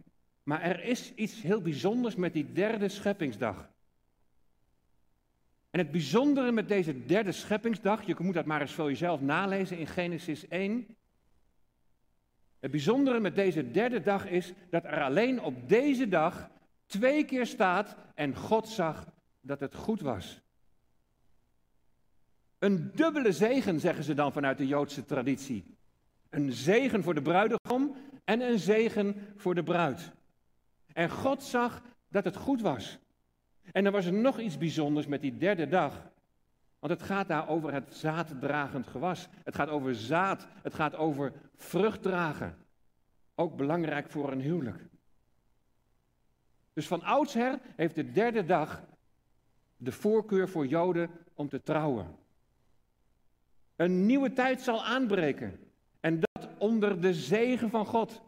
Maar 0.44 0.62
er 0.62 0.84
is 0.84 1.14
iets 1.14 1.42
heel 1.42 1.62
bijzonders 1.62 2.16
met 2.16 2.34
die 2.34 2.52
derde 2.52 2.90
scheppingsdag. 2.90 3.73
En 5.74 5.80
het 5.80 5.92
bijzondere 5.92 6.52
met 6.52 6.68
deze 6.68 7.06
derde 7.06 7.32
scheppingsdag, 7.32 8.06
je 8.06 8.16
moet 8.18 8.34
dat 8.34 8.46
maar 8.46 8.62
eens 8.62 8.74
voor 8.74 8.90
jezelf 8.90 9.22
nalezen 9.22 9.78
in 9.78 9.88
Genesis 9.88 10.48
1. 10.48 10.98
Het 12.60 12.72
bijzondere 12.72 13.20
met 13.20 13.36
deze 13.36 13.72
derde 13.72 14.02
dag 14.02 14.28
is 14.28 14.54
dat 14.70 14.84
er 14.84 15.02
alleen 15.02 15.42
op 15.42 15.70
deze 15.70 16.08
dag 16.08 16.50
twee 16.86 17.26
keer 17.26 17.46
staat 17.46 17.96
en 18.16 18.36
God 18.36 18.68
zag 18.68 19.08
dat 19.42 19.60
het 19.60 19.76
goed 19.76 20.02
was. 20.02 20.42
Een 22.60 22.92
dubbele 22.96 23.32
zegen, 23.32 23.80
zeggen 23.80 24.04
ze 24.04 24.14
dan 24.14 24.32
vanuit 24.32 24.58
de 24.58 24.68
Joodse 24.68 25.06
traditie. 25.06 25.78
Een 26.30 26.52
zegen 26.52 27.04
voor 27.04 27.14
de 27.14 27.22
bruidegom 27.22 27.96
en 28.24 28.42
een 28.42 28.60
zegen 28.60 29.16
voor 29.36 29.56
de 29.56 29.64
bruid. 29.64 30.12
En 30.94 31.10
God 31.10 31.44
zag 31.44 31.82
dat 32.10 32.24
het 32.24 32.36
goed 32.36 32.62
was. 32.62 33.00
En 33.72 33.84
dan 33.84 33.94
was 33.94 34.06
er 34.06 34.14
nog 34.14 34.40
iets 34.40 34.58
bijzonders 34.58 35.08
met 35.08 35.22
die 35.22 35.38
derde 35.38 35.68
dag. 35.68 36.12
Want 36.80 36.94
het 36.94 37.04
gaat 37.04 37.28
daar 37.28 37.50
over 37.50 37.74
het 37.74 37.96
zaaddragend 37.96 38.88
gewas. 38.88 39.28
Het 39.44 39.56
gaat 39.56 39.70
over 39.70 39.96
zaad. 39.96 40.48
Het 40.62 40.74
gaat 40.74 40.96
over 40.96 41.34
vrucht 41.56 42.02
dragen. 42.02 42.58
Ook 43.36 43.56
belangrijk 43.56 44.10
voor 44.10 44.32
een 44.32 44.42
huwelijk. 44.42 44.86
Dus 46.74 46.88
van 46.88 47.04
oudsher 47.04 47.60
heeft 47.76 47.96
de 47.96 48.12
derde 48.12 48.46
dag 48.46 48.84
de 49.78 49.92
voorkeur 49.92 50.50
voor 50.50 50.68
Joden 50.68 51.10
om 51.34 51.50
te 51.50 51.62
trouwen. 51.62 52.16
Een 53.76 54.06
nieuwe 54.06 54.34
tijd 54.34 54.62
zal 54.62 54.84
aanbreken. 54.84 55.60
En 56.00 56.20
dat 56.20 56.48
onder 56.58 57.02
de 57.02 57.14
zegen 57.14 57.70
van 57.70 57.86
God. 57.86 58.22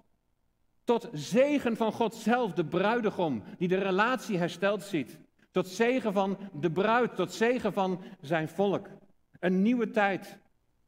Tot 0.84 1.10
zegen 1.14 1.78
van 1.78 1.92
God 1.92 2.16
zelf, 2.16 2.54
de 2.54 2.66
bruidegom, 2.66 3.44
die 3.58 3.68
de 3.68 3.78
relatie 3.78 4.38
hersteld 4.38 4.84
ziet. 4.84 5.18
Tot 5.56 5.68
zegen 5.68 6.14
van 6.14 6.38
de 6.54 6.72
bruid, 6.72 7.16
tot 7.16 7.34
zegen 7.34 7.74
van 7.74 8.02
zijn 8.22 8.50
volk. 8.50 8.88
Een 9.40 9.62
nieuwe 9.62 9.90
tijd. 9.90 10.38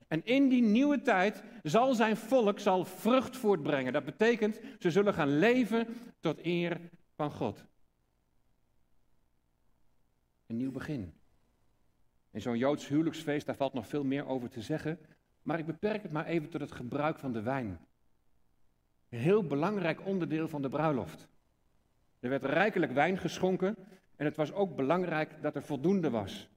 En 0.07 0.25
in 0.25 0.49
die 0.49 0.61
nieuwe 0.61 1.01
tijd 1.01 1.43
zal 1.63 1.93
zijn 1.93 2.17
volk 2.17 2.59
zal 2.59 2.85
vrucht 2.85 3.37
voortbrengen. 3.37 3.93
Dat 3.93 4.05
betekent, 4.05 4.59
ze 4.79 4.91
zullen 4.91 5.13
gaan 5.13 5.39
leven 5.39 5.87
tot 6.19 6.45
eer 6.45 6.79
van 7.15 7.31
God. 7.31 7.65
Een 10.47 10.57
nieuw 10.57 10.71
begin. 10.71 11.13
In 12.31 12.41
zo'n 12.41 12.57
Joods 12.57 12.87
huwelijksfeest, 12.87 13.45
daar 13.45 13.55
valt 13.55 13.73
nog 13.73 13.87
veel 13.87 14.03
meer 14.03 14.25
over 14.25 14.49
te 14.49 14.61
zeggen. 14.61 14.99
Maar 15.41 15.59
ik 15.59 15.65
beperk 15.65 16.01
het 16.03 16.11
maar 16.11 16.25
even 16.25 16.49
tot 16.49 16.61
het 16.61 16.71
gebruik 16.71 17.19
van 17.19 17.31
de 17.31 17.41
wijn. 17.41 17.79
Een 19.09 19.19
heel 19.19 19.43
belangrijk 19.43 20.05
onderdeel 20.05 20.47
van 20.47 20.61
de 20.61 20.69
bruiloft. 20.69 21.27
Er 22.19 22.29
werd 22.29 22.45
rijkelijk 22.45 22.91
wijn 22.91 23.17
geschonken 23.17 23.75
en 24.17 24.25
het 24.25 24.35
was 24.35 24.51
ook 24.51 24.75
belangrijk 24.75 25.41
dat 25.41 25.55
er 25.55 25.63
voldoende 25.63 26.09
was. 26.09 26.49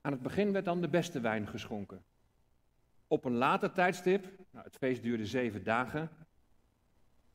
Aan 0.00 0.12
het 0.12 0.22
begin 0.22 0.52
werd 0.52 0.64
dan 0.64 0.80
de 0.80 0.88
beste 0.88 1.20
wijn 1.20 1.46
geschonken. 1.46 2.04
Op 3.06 3.24
een 3.24 3.34
later 3.34 3.72
tijdstip, 3.72 4.24
nou, 4.50 4.64
het 4.64 4.76
feest 4.76 5.02
duurde 5.02 5.26
zeven 5.26 5.64
dagen, 5.64 6.10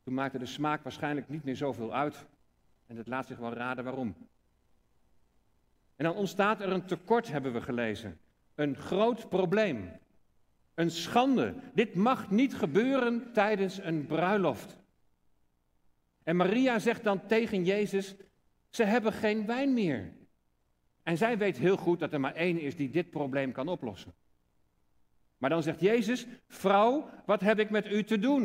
toen 0.04 0.14
maakte 0.14 0.38
de 0.38 0.46
smaak 0.46 0.84
waarschijnlijk 0.84 1.30
niet 1.30 1.44
meer 1.44 1.56
zoveel 1.56 1.94
uit. 1.94 2.26
En 2.88 2.98
het 2.98 3.08
laat 3.08 3.26
zich 3.26 3.38
wel 3.38 3.54
raden 3.54 3.84
waarom. 3.84 4.16
En 5.96 6.06
dan 6.06 6.16
ontstaat 6.16 6.62
er 6.62 6.70
een 6.70 6.86
tekort, 6.86 7.28
hebben 7.28 7.54
we 7.54 7.62
gelezen. 7.62 8.20
Een 8.56 8.76
groot 8.76 9.30
probleem. 9.30 10.00
Een 10.74 10.92
schande. 10.92 11.56
Dit 11.74 11.96
mag 11.96 12.30
niet 12.30 12.56
gebeuren 12.56 13.34
tijdens 13.34 13.78
een 13.78 14.06
bruiloft. 14.06 14.81
En 16.32 16.38
Maria 16.38 16.80
zegt 16.80 17.04
dan 17.04 17.26
tegen 17.26 17.64
Jezus: 17.66 18.16
Ze 18.70 18.84
hebben 18.84 19.14
geen 19.14 19.46
wijn 19.46 19.74
meer. 19.74 20.14
En 21.04 21.18
zij 21.18 21.38
weet 21.38 21.58
heel 21.58 21.78
goed 21.78 22.00
dat 22.00 22.14
er 22.14 22.20
maar 22.20 22.36
één 22.36 22.60
is 22.60 22.76
die 22.76 22.90
dit 22.90 23.10
probleem 23.10 23.52
kan 23.52 23.68
oplossen. 23.68 24.14
Maar 25.38 25.50
dan 25.50 25.64
zegt 25.64 25.80
Jezus: 25.80 26.28
Vrouw, 26.48 27.10
wat 27.26 27.42
heb 27.42 27.60
ik 27.60 27.70
met 27.70 27.88
u 27.88 28.04
te 28.04 28.20
doen? 28.20 28.44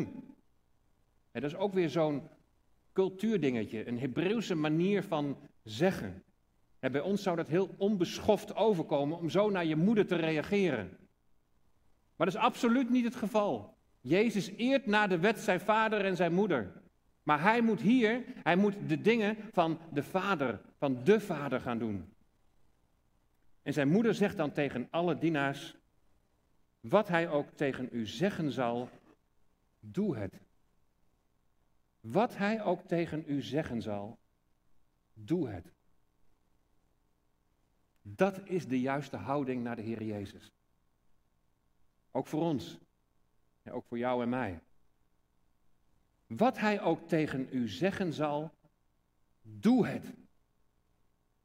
En 1.31 1.41
dat 1.41 1.51
is 1.51 1.57
ook 1.57 1.73
weer 1.73 1.89
zo'n 1.89 2.29
cultuurdingetje, 2.93 3.87
een 3.87 3.99
Hebreeuwse 3.99 4.55
manier 4.55 5.03
van 5.03 5.37
zeggen. 5.63 6.23
En 6.79 6.91
bij 6.91 7.01
ons 7.01 7.23
zou 7.23 7.35
dat 7.35 7.47
heel 7.47 7.75
onbeschoft 7.77 8.55
overkomen 8.55 9.17
om 9.17 9.29
zo 9.29 9.49
naar 9.49 9.65
je 9.65 9.75
moeder 9.75 10.05
te 10.05 10.15
reageren. 10.15 10.97
Maar 12.15 12.27
dat 12.27 12.35
is 12.35 12.41
absoluut 12.41 12.89
niet 12.89 13.05
het 13.05 13.15
geval. 13.15 13.77
Jezus 14.01 14.51
eert 14.57 14.85
naar 14.85 15.09
de 15.09 15.19
wet 15.19 15.39
zijn 15.39 15.59
vader 15.59 16.05
en 16.05 16.15
zijn 16.15 16.33
moeder. 16.33 16.85
Maar 17.27 17.41
hij 17.41 17.61
moet 17.61 17.81
hier, 17.81 18.23
hij 18.43 18.55
moet 18.55 18.89
de 18.89 19.01
dingen 19.01 19.37
van 19.51 19.79
de 19.91 20.03
vader, 20.03 20.61
van 20.77 21.03
de 21.03 21.19
vader 21.19 21.61
gaan 21.61 21.77
doen. 21.77 22.13
En 23.61 23.73
zijn 23.73 23.89
moeder 23.89 24.13
zegt 24.13 24.37
dan 24.37 24.51
tegen 24.51 24.87
alle 24.89 25.17
dienaars, 25.17 25.77
wat 26.79 27.07
hij 27.07 27.29
ook 27.29 27.49
tegen 27.49 27.89
u 27.91 28.05
zeggen 28.05 28.51
zal, 28.51 28.89
doe 29.79 30.17
het. 30.17 30.39
Wat 31.99 32.37
hij 32.37 32.63
ook 32.63 32.81
tegen 32.81 33.23
u 33.27 33.41
zeggen 33.41 33.81
zal, 33.81 34.19
doe 35.13 35.49
het. 35.49 35.71
Dat 38.01 38.41
is 38.43 38.67
de 38.67 38.79
juiste 38.79 39.17
houding 39.17 39.63
naar 39.63 39.75
de 39.75 39.81
Heer 39.81 40.03
Jezus. 40.03 40.51
Ook 42.11 42.27
voor 42.27 42.41
ons. 42.41 42.77
Ja, 43.61 43.71
ook 43.71 43.85
voor 43.85 43.97
jou 43.97 44.21
en 44.23 44.29
mij. 44.29 44.59
Wat 46.27 46.57
hij 46.57 46.81
ook 46.81 47.07
tegen 47.07 47.47
u 47.51 47.67
zeggen 47.67 48.13
zal, 48.13 48.51
doe 49.41 49.87
het. 49.87 50.13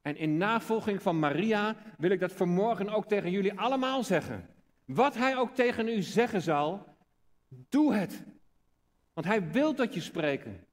En 0.03 0.17
in 0.17 0.37
navolging 0.37 1.03
van 1.03 1.19
Maria 1.19 1.77
wil 1.99 2.11
ik 2.11 2.21
dat 2.21 2.33
vanmorgen 2.33 2.89
ook 2.89 3.07
tegen 3.07 3.31
jullie 3.31 3.59
allemaal 3.59 4.05
zeggen. 4.05 4.49
Wat 4.85 5.15
hij 5.15 5.37
ook 5.37 5.55
tegen 5.55 5.89
u 5.89 6.03
zeggen 6.03 6.43
zal, 6.43 6.97
doe 7.49 7.95
het. 7.95 8.25
Want 9.13 9.27
hij 9.27 9.51
wil 9.51 9.75
tot 9.75 9.95
je 9.95 10.01
spreken. 10.01 10.67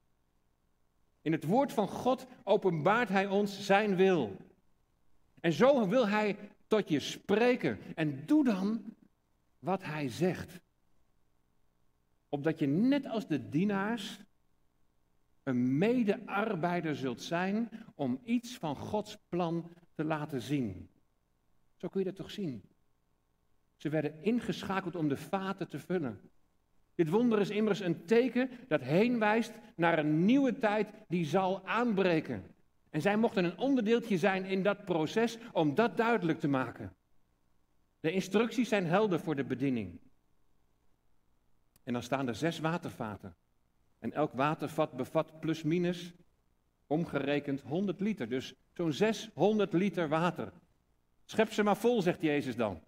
In 1.22 1.32
het 1.32 1.44
woord 1.44 1.72
van 1.72 1.88
God 1.88 2.26
openbaart 2.44 3.08
hij 3.08 3.26
ons 3.26 3.64
zijn 3.64 3.96
wil. 3.96 4.36
En 5.40 5.52
zo 5.52 5.88
wil 5.88 6.08
hij 6.08 6.36
tot 6.66 6.88
je 6.88 7.00
spreken. 7.00 7.78
En 7.94 8.26
doe 8.26 8.44
dan 8.44 8.94
wat 9.58 9.82
hij 9.82 10.08
zegt. 10.08 10.60
Opdat 12.30 12.58
je 12.58 12.66
net 12.66 13.06
als 13.06 13.26
de 13.26 13.48
dienaars 13.48 14.20
een 15.42 15.78
medearbeider 15.78 16.96
zult 16.96 17.22
zijn 17.22 17.68
om 17.94 18.20
iets 18.24 18.58
van 18.58 18.76
Gods 18.76 19.18
plan 19.28 19.72
te 19.94 20.04
laten 20.04 20.42
zien. 20.42 20.88
Zo 21.76 21.88
kun 21.88 22.00
je 22.00 22.06
dat 22.06 22.16
toch 22.16 22.30
zien? 22.30 22.62
Ze 23.76 23.88
werden 23.88 24.22
ingeschakeld 24.22 24.96
om 24.96 25.08
de 25.08 25.16
vaten 25.16 25.68
te 25.68 25.78
vullen. 25.78 26.20
Dit 26.94 27.08
wonder 27.08 27.40
is 27.40 27.50
immers 27.50 27.80
een 27.80 28.04
teken 28.04 28.50
dat 28.68 28.80
heen 28.80 29.18
wijst 29.18 29.52
naar 29.76 29.98
een 29.98 30.24
nieuwe 30.24 30.58
tijd 30.58 30.88
die 31.08 31.24
zal 31.24 31.66
aanbreken. 31.66 32.44
En 32.90 33.00
zij 33.00 33.16
mochten 33.16 33.44
een 33.44 33.58
onderdeeltje 33.58 34.18
zijn 34.18 34.44
in 34.44 34.62
dat 34.62 34.84
proces 34.84 35.38
om 35.52 35.74
dat 35.74 35.96
duidelijk 35.96 36.40
te 36.40 36.48
maken. 36.48 36.94
De 38.00 38.12
instructies 38.12 38.68
zijn 38.68 38.86
helder 38.86 39.20
voor 39.20 39.36
de 39.36 39.44
bediening. 39.44 40.00
En 41.82 41.92
dan 41.92 42.02
staan 42.02 42.28
er 42.28 42.34
zes 42.34 42.58
watervaten. 42.58 43.34
En 43.98 44.12
elk 44.12 44.32
watervat 44.32 44.92
bevat 44.92 45.40
plus 45.40 45.62
minus 45.62 46.12
omgerekend 46.86 47.60
100 47.60 48.00
liter. 48.00 48.28
Dus 48.28 48.54
zo'n 48.74 48.92
600 48.92 49.72
liter 49.72 50.08
water. 50.08 50.52
Schep 51.24 51.52
ze 51.52 51.62
maar 51.62 51.76
vol, 51.76 52.02
zegt 52.02 52.20
Jezus 52.20 52.56
dan. 52.56 52.80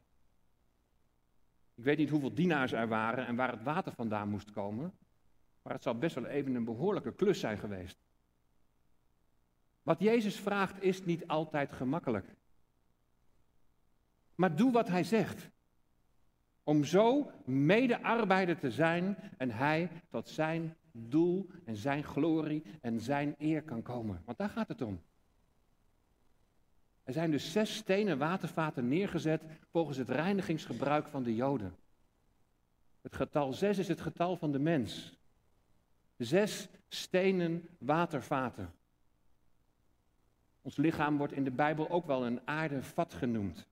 Ik 1.75 1.85
weet 1.85 1.99
niet 1.99 2.11
hoeveel 2.11 2.35
dienaars 2.35 2.73
er 2.73 2.89
waren 2.89 3.27
en 3.27 3.37
waar 3.37 3.51
het 3.51 3.63
water 3.63 3.93
vandaan 3.93 4.29
moest 4.29 4.51
komen, 4.51 4.93
maar 5.63 5.73
het 5.73 5.83
zal 5.83 5.99
best 5.99 6.15
wel 6.15 6.27
even 6.27 6.55
een 6.55 6.65
behoorlijke 6.65 7.15
klus 7.15 7.41
zijn 7.41 7.59
geweest. 7.59 7.99
Wat 9.83 10.01
Jezus 10.01 10.37
vraagt 10.41 10.83
is 10.83 11.05
niet 11.05 11.27
altijd 11.27 11.73
gemakkelijk. 11.73 12.35
Maar 14.35 14.57
doe 14.57 14.73
wat 14.73 14.89
hij 14.89 15.05
zegt. 15.05 15.51
Om 16.65 16.85
zo 16.85 17.31
medearbeider 17.45 18.59
te 18.59 18.71
zijn 18.71 19.17
en 19.39 19.51
hij 19.51 19.91
tot 20.11 20.29
zijn 20.29 20.77
doel 20.93 21.51
en 21.65 21.77
zijn 21.77 22.05
glorie 22.05 22.63
en 22.81 23.01
zijn 23.01 23.35
eer 23.39 23.63
kan 23.63 23.83
komen. 23.83 24.23
Want 24.25 24.39
daar 24.39 24.49
gaat 24.49 24.69
het 24.69 24.83
om. 24.83 25.01
Er 27.05 27.13
zijn 27.13 27.31
dus 27.31 27.53
zes 27.53 27.77
stenen 27.77 28.19
watervaten 28.19 28.89
neergezet 28.89 29.43
volgens 29.71 29.97
het 29.97 30.09
reinigingsgebruik 30.09 31.07
van 31.07 31.23
de 31.23 31.35
Joden. 31.35 31.77
Het 33.01 33.17
getal 33.17 33.53
zes 33.53 33.79
is 33.79 33.89
het 33.89 34.01
getal 34.01 34.37
van 34.37 34.53
de 34.53 34.59
mens. 34.59 35.17
Zes 36.17 36.69
stenen 36.89 37.69
watervaten. 37.79 38.73
Ons 40.63 40.77
lichaam 40.77 41.17
wordt 41.17 41.33
in 41.33 41.45
de 41.45 41.51
Bijbel 41.51 41.91
ook 41.91 42.07
wel 42.07 42.27
een 42.27 42.41
aardevat 42.45 43.15
genoemd. 43.15 43.67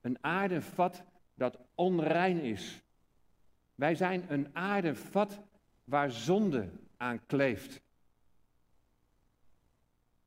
Een 0.00 0.18
aardevat 0.20 1.04
dat 1.34 1.58
onrein 1.74 2.40
is. 2.40 2.82
Wij 3.74 3.94
zijn 3.94 4.24
een 4.28 4.56
aardevat 4.56 5.40
waar 5.84 6.10
zonde 6.10 6.70
aan 6.96 7.26
kleeft. 7.26 7.82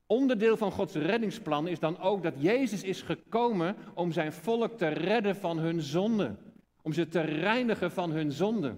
Onderdeel 0.05 0.57
van 0.57 0.71
Gods 0.71 0.93
reddingsplan 0.93 1.67
is 1.67 1.79
dan 1.79 1.99
ook 1.99 2.23
dat 2.23 2.41
Jezus 2.41 2.83
is 2.83 3.01
gekomen 3.01 3.75
om 3.93 4.11
zijn 4.11 4.33
volk 4.33 4.77
te 4.77 4.87
redden 4.87 5.35
van 5.35 5.57
hun 5.57 5.81
zonde. 5.81 6.35
Om 6.81 6.93
ze 6.93 7.07
te 7.07 7.21
reinigen 7.21 7.91
van 7.91 8.11
hun 8.11 8.31
zonde. 8.31 8.75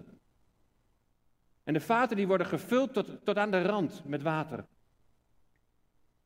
En 1.64 1.74
de 1.74 1.80
vaten 1.80 2.18
die 2.18 2.28
worden 2.28 2.48
gevuld 2.48 2.94
tot, 2.94 3.26
tot 3.26 3.38
aan 3.38 3.52
de 3.52 3.62
rand 3.62 4.02
met 4.06 4.22
water. 4.22 4.66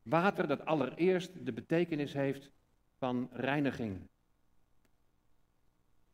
Water 0.02 0.48
dat 0.48 0.66
allereerst 0.66 1.46
de 1.46 1.54
betekenis 1.54 2.14
heeft 2.14 2.52
van 2.98 3.30
reiniging. 3.32 4.08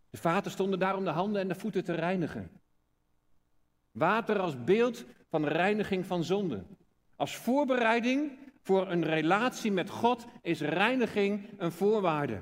De 0.09 0.17
vaten 0.17 0.51
stonden 0.51 0.79
daar 0.79 0.95
om 0.95 1.03
de 1.03 1.09
handen 1.09 1.41
en 1.41 1.47
de 1.47 1.55
voeten 1.55 1.83
te 1.83 1.93
reinigen. 1.93 2.49
Water 3.91 4.39
als 4.39 4.63
beeld 4.63 5.05
van 5.29 5.45
reiniging 5.45 6.05
van 6.05 6.23
zonde. 6.23 6.63
Als 7.15 7.35
voorbereiding 7.35 8.31
voor 8.61 8.91
een 8.91 9.03
relatie 9.03 9.71
met 9.71 9.89
God 9.89 10.25
is 10.41 10.61
reiniging 10.61 11.49
een 11.57 11.71
voorwaarde. 11.71 12.41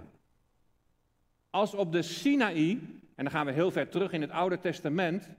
Als 1.49 1.73
op 1.73 1.91
de 1.91 2.01
Sinaï, 2.01 2.71
en 3.15 3.23
dan 3.23 3.31
gaan 3.31 3.45
we 3.45 3.51
heel 3.51 3.71
ver 3.71 3.89
terug 3.89 4.11
in 4.11 4.21
het 4.21 4.31
Oude 4.31 4.59
Testament, 4.59 5.29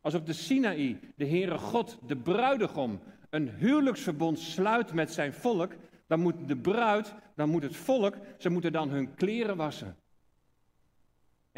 als 0.00 0.14
op 0.14 0.26
de 0.26 0.32
Sinaï 0.32 1.00
de 1.16 1.26
Heere 1.26 1.58
God, 1.58 1.98
de 2.06 2.16
bruidegom, 2.16 3.00
een 3.30 3.48
huwelijksverbond 3.48 4.38
sluit 4.38 4.92
met 4.92 5.12
zijn 5.12 5.32
volk, 5.32 5.72
dan 6.06 6.20
moet 6.20 6.48
de 6.48 6.56
bruid, 6.56 7.14
dan 7.34 7.48
moet 7.48 7.62
het 7.62 7.76
volk, 7.76 8.16
ze 8.38 8.48
moeten 8.48 8.72
dan 8.72 8.88
hun 8.88 9.14
kleren 9.14 9.56
wassen. 9.56 9.96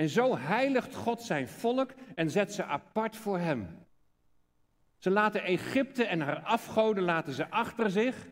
En 0.00 0.08
zo 0.08 0.36
heiligt 0.36 0.94
God 0.94 1.22
zijn 1.22 1.48
volk 1.48 1.92
en 2.14 2.30
zet 2.30 2.52
ze 2.52 2.64
apart 2.64 3.16
voor 3.16 3.38
hem. 3.38 3.68
Ze 4.98 5.10
laten 5.10 5.42
Egypte 5.42 6.04
en 6.04 6.20
haar 6.20 6.40
afgoden 6.42 7.02
laten 7.02 7.32
ze 7.32 7.50
achter 7.50 7.90
zich. 7.90 8.30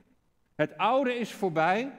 Het 0.54 0.76
oude 0.76 1.14
is 1.14 1.32
voorbij 1.32 1.92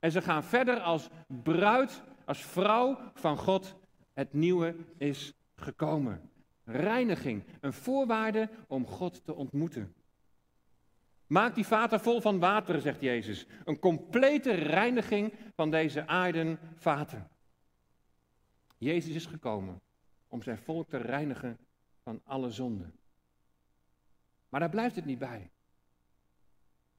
en 0.00 0.12
ze 0.12 0.22
gaan 0.22 0.44
verder 0.44 0.80
als 0.80 1.08
bruid, 1.26 2.02
als 2.24 2.44
vrouw 2.44 2.98
van 3.14 3.36
God. 3.36 3.76
Het 4.12 4.32
nieuwe 4.32 4.76
is 4.98 5.34
gekomen. 5.54 6.30
Reiniging, 6.64 7.44
een 7.60 7.72
voorwaarde 7.72 8.48
om 8.66 8.86
God 8.86 9.24
te 9.24 9.34
ontmoeten. 9.34 9.94
Maak 11.26 11.54
die 11.54 11.66
vaten 11.66 12.00
vol 12.00 12.20
van 12.20 12.38
water, 12.38 12.80
zegt 12.80 13.00
Jezus. 13.00 13.46
Een 13.64 13.78
complete 13.78 14.52
reiniging 14.52 15.34
van 15.54 15.70
deze 15.70 16.06
aardenvaten. 16.06 17.28
Jezus 18.78 19.14
is 19.14 19.26
gekomen 19.26 19.80
om 20.28 20.42
zijn 20.42 20.58
volk 20.58 20.88
te 20.88 20.96
reinigen 20.96 21.58
van 22.02 22.20
alle 22.24 22.50
zonden. 22.50 22.92
Maar 24.48 24.60
daar 24.60 24.70
blijft 24.70 24.96
het 24.96 25.04
niet 25.04 25.18
bij. 25.18 25.50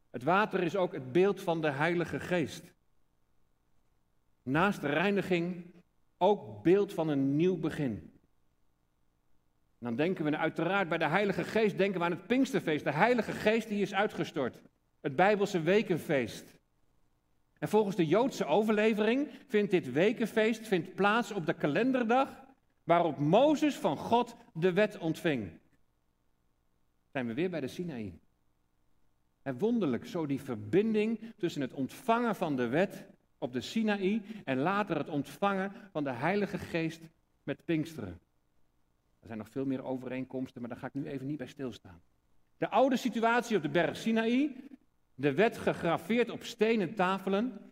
Het 0.10 0.24
water 0.24 0.64
is 0.64 0.76
ook 0.76 0.94
het 0.94 1.12
beeld 1.12 1.42
van 1.42 1.62
de 1.62 1.72
Heilige 1.72 2.20
Geest. 2.20 2.74
Naast 4.44 4.84
reiniging 4.84 5.66
ook 6.18 6.64
beeld 6.64 6.94
van 6.94 7.08
een 7.08 7.36
nieuw 7.36 7.58
begin. 7.58 8.14
dan 9.78 9.96
denken 9.96 10.26
we 10.26 10.38
uiteraard 10.38 10.90
bij 10.90 10.98
de 10.98 11.08
Heilige 11.08 11.44
Geest 11.44 11.78
denken 11.78 12.00
we 12.00 12.06
aan 12.06 12.12
het 12.12 12.28
Pinksterfeest. 12.28 12.84
De 12.84 12.92
Heilige 12.92 13.32
Geest 13.32 13.68
die 13.68 13.82
is 13.82 13.94
uitgestort. 13.94 14.62
Het 15.02 15.16
Bijbelse 15.16 15.62
wekenfeest. 15.62 16.59
En 17.60 17.70
volgens 17.70 17.96
de 17.96 18.08
Joodse 18.08 18.46
overlevering 18.46 19.30
vindt 19.48 19.72
dit 19.72 19.92
wekenfeest 19.92 20.68
vindt 20.68 20.96
plaats 20.96 21.32
op 21.32 21.46
de 21.46 21.54
kalenderdag 21.54 22.48
waarop 22.84 23.18
Mozes 23.18 23.76
van 23.76 23.98
God 23.98 24.36
de 24.54 24.74
wet 24.74 24.98
ontving. 24.98 25.52
Zijn 27.12 27.28
we 27.28 27.34
weer 27.34 27.50
bij 27.50 27.60
de 27.60 27.68
Sinaï. 27.68 28.20
En 29.42 29.58
wonderlijk, 29.58 30.06
zo 30.06 30.26
die 30.26 30.42
verbinding 30.42 31.20
tussen 31.38 31.62
het 31.62 31.74
ontvangen 31.74 32.36
van 32.36 32.56
de 32.56 32.68
wet 32.68 33.06
op 33.38 33.54
de 33.54 33.62
Sinaï 33.62 34.22
en 34.46 34.58
later 34.58 34.98
het 34.98 35.10
ontvangen 35.10 35.72
van 35.92 36.04
de 36.04 36.12
Heilige 36.12 36.58
Geest 36.58 37.02
met 37.44 37.66
Pinksteren. 37.66 38.20
Er 39.20 39.28
zijn 39.28 39.38
nog 39.38 39.50
veel 39.50 39.66
meer 39.66 39.84
overeenkomsten, 39.84 40.62
maar 40.62 40.70
daar 40.70 40.80
ga 40.80 40.88
ik 40.88 40.94
nu 40.94 41.06
even 41.06 41.28
niet 41.28 41.38
bij 41.38 41.48
stilstaan. 41.48 42.02
De 42.58 42.70
oude 42.70 42.98
situatie 42.98 43.58
op 43.58 43.62
de 43.62 43.70
berg 43.70 43.98
Sinaï 43.98 44.56
de 45.20 45.34
wet 45.34 45.58
gegraveerd 45.58 46.30
op 46.30 46.44
stenen 46.44 46.96
tafelen. 46.96 47.72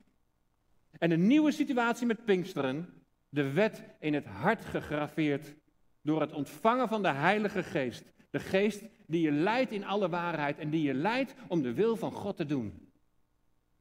En 0.92 1.12
een 1.12 1.28
nieuwe 1.28 1.52
situatie 1.52 2.08
met 2.08 2.26
Pinksteren, 2.26 3.04
de 3.30 3.52
wet 3.52 3.84
in 4.00 4.14
het 4.14 4.26
hart 4.26 4.66
gegraveerd 4.66 5.56
door 6.02 6.22
het 6.22 6.34
ontvangen 6.34 6.88
van 6.88 7.02
de 7.02 7.12
Heilige 7.12 7.64
Geest. 7.64 8.04
De 8.30 8.40
Geest 8.40 8.84
die 9.06 9.22
je 9.22 9.32
leidt 9.32 9.72
in 9.72 9.86
alle 9.86 10.10
waarheid 10.10 10.58
en 10.58 10.70
die 10.70 10.82
je 10.82 10.94
leidt 10.94 11.36
om 11.48 11.62
de 11.62 11.74
wil 11.74 11.96
van 11.96 12.12
God 12.12 12.38
te 12.38 12.46
doen. 12.46 12.92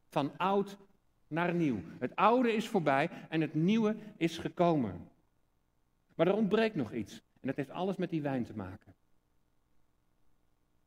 Van 0.08 0.36
oud 0.36 0.76
naar 1.28 1.54
nieuw. 1.54 1.80
Het 1.98 2.16
oude 2.16 2.52
is 2.52 2.68
voorbij 2.68 3.10
en 3.28 3.40
het 3.40 3.54
nieuwe 3.54 3.96
is 4.16 4.38
gekomen. 4.38 5.08
Maar 6.14 6.26
er 6.26 6.34
ontbreekt 6.34 6.74
nog 6.74 6.92
iets. 6.92 7.22
En 7.40 7.46
dat 7.46 7.56
heeft 7.56 7.70
alles 7.70 7.96
met 7.96 8.10
die 8.10 8.22
wijn 8.22 8.44
te 8.44 8.56
maken. 8.56 8.94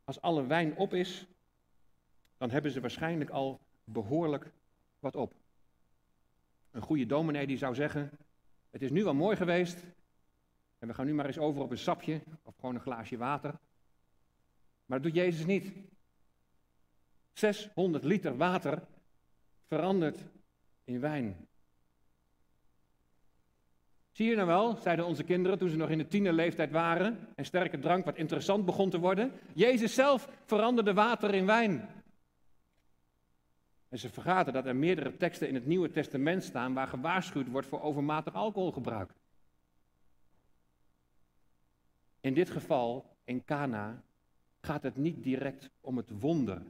Als 0.04 0.22
alle 0.22 0.48
wijn 0.48 0.76
op 0.78 0.94
is, 0.94 1.28
dan 2.39 2.49
hebben 2.52 2.71
ze 2.71 2.80
waarschijnlijk 2.80 3.30
al 3.30 3.60
behoorlijk 3.84 4.52
wat 4.99 5.15
op. 5.15 5.34
Een 6.71 6.82
goede 6.82 7.06
dominee 7.06 7.47
die 7.47 7.58
zou 7.58 7.75
zeggen, 7.75 8.12
het 8.69 8.82
is 8.82 8.89
nu 8.89 9.04
wel 9.04 9.13
mooi 9.13 9.36
geweest 9.36 9.84
en 10.80 10.88
we 10.88 10.93
gaan 10.93 11.06
nu 11.06 11.13
maar 11.13 11.25
eens 11.25 11.38
over 11.38 11.62
op 11.62 11.71
een 11.71 11.78
sapje 11.78 12.21
of 12.43 12.56
gewoon 12.56 12.75
een 12.75 12.82
glaasje 12.82 13.17
water. 13.17 13.60
Maar 14.86 15.02
dat 15.02 15.04
doet 15.04 15.21
Jezus 15.21 15.45
niet. 15.45 15.71
600 17.34 18.04
liter 18.04 18.38
water 18.38 18.82
verandert 19.67 20.23
in 20.84 20.99
wijn. 20.99 21.47
Zie 24.12 24.30
je 24.30 24.36
nou 24.36 24.47
wel, 24.47 24.75
zeiden 24.75 25.06
onze 25.06 25.23
kinderen 25.23 25.58
toen 25.58 25.69
ze 25.69 25.78
nog 25.78 25.89
in 25.89 25.97
de 25.97 26.08
tienerleeftijd 26.08 26.71
waren 26.71 27.28
en 27.36 27.45
sterke 27.45 27.80
drank 27.80 28.06
wat 28.06 28.17
interessant 28.17 28.65
begon 28.65 28.89
te 28.89 28.99
worden. 28.99 29.32
Jezus 29.54 29.93
zelf 29.93 30.30
veranderde 30.45 30.93
water 30.93 31.34
in 31.34 31.45
wijn. 31.45 31.89
En 33.89 33.99
ze 33.99 34.10
vergaten 34.10 34.54
dat 34.54 34.65
er 34.65 34.75
meerdere 34.75 35.17
teksten 35.17 35.47
in 35.47 35.56
het 35.56 35.65
Nieuwe 35.65 35.91
Testament 35.91 36.43
staan 36.43 36.73
waar 36.73 36.88
gewaarschuwd 36.88 37.47
wordt 37.47 37.67
voor 37.67 37.82
overmatig 37.82 38.34
alcoholgebruik. 38.34 39.13
In 42.21 42.34
dit 42.34 42.49
geval, 42.49 43.06
in 43.23 43.45
Cana, 43.45 44.02
gaat 44.62 44.84
het 44.84 44.95
niet 44.95 45.23
direct 45.23 45.69
om 45.82 45.97
het 45.97 46.19
wonder. 46.19 46.62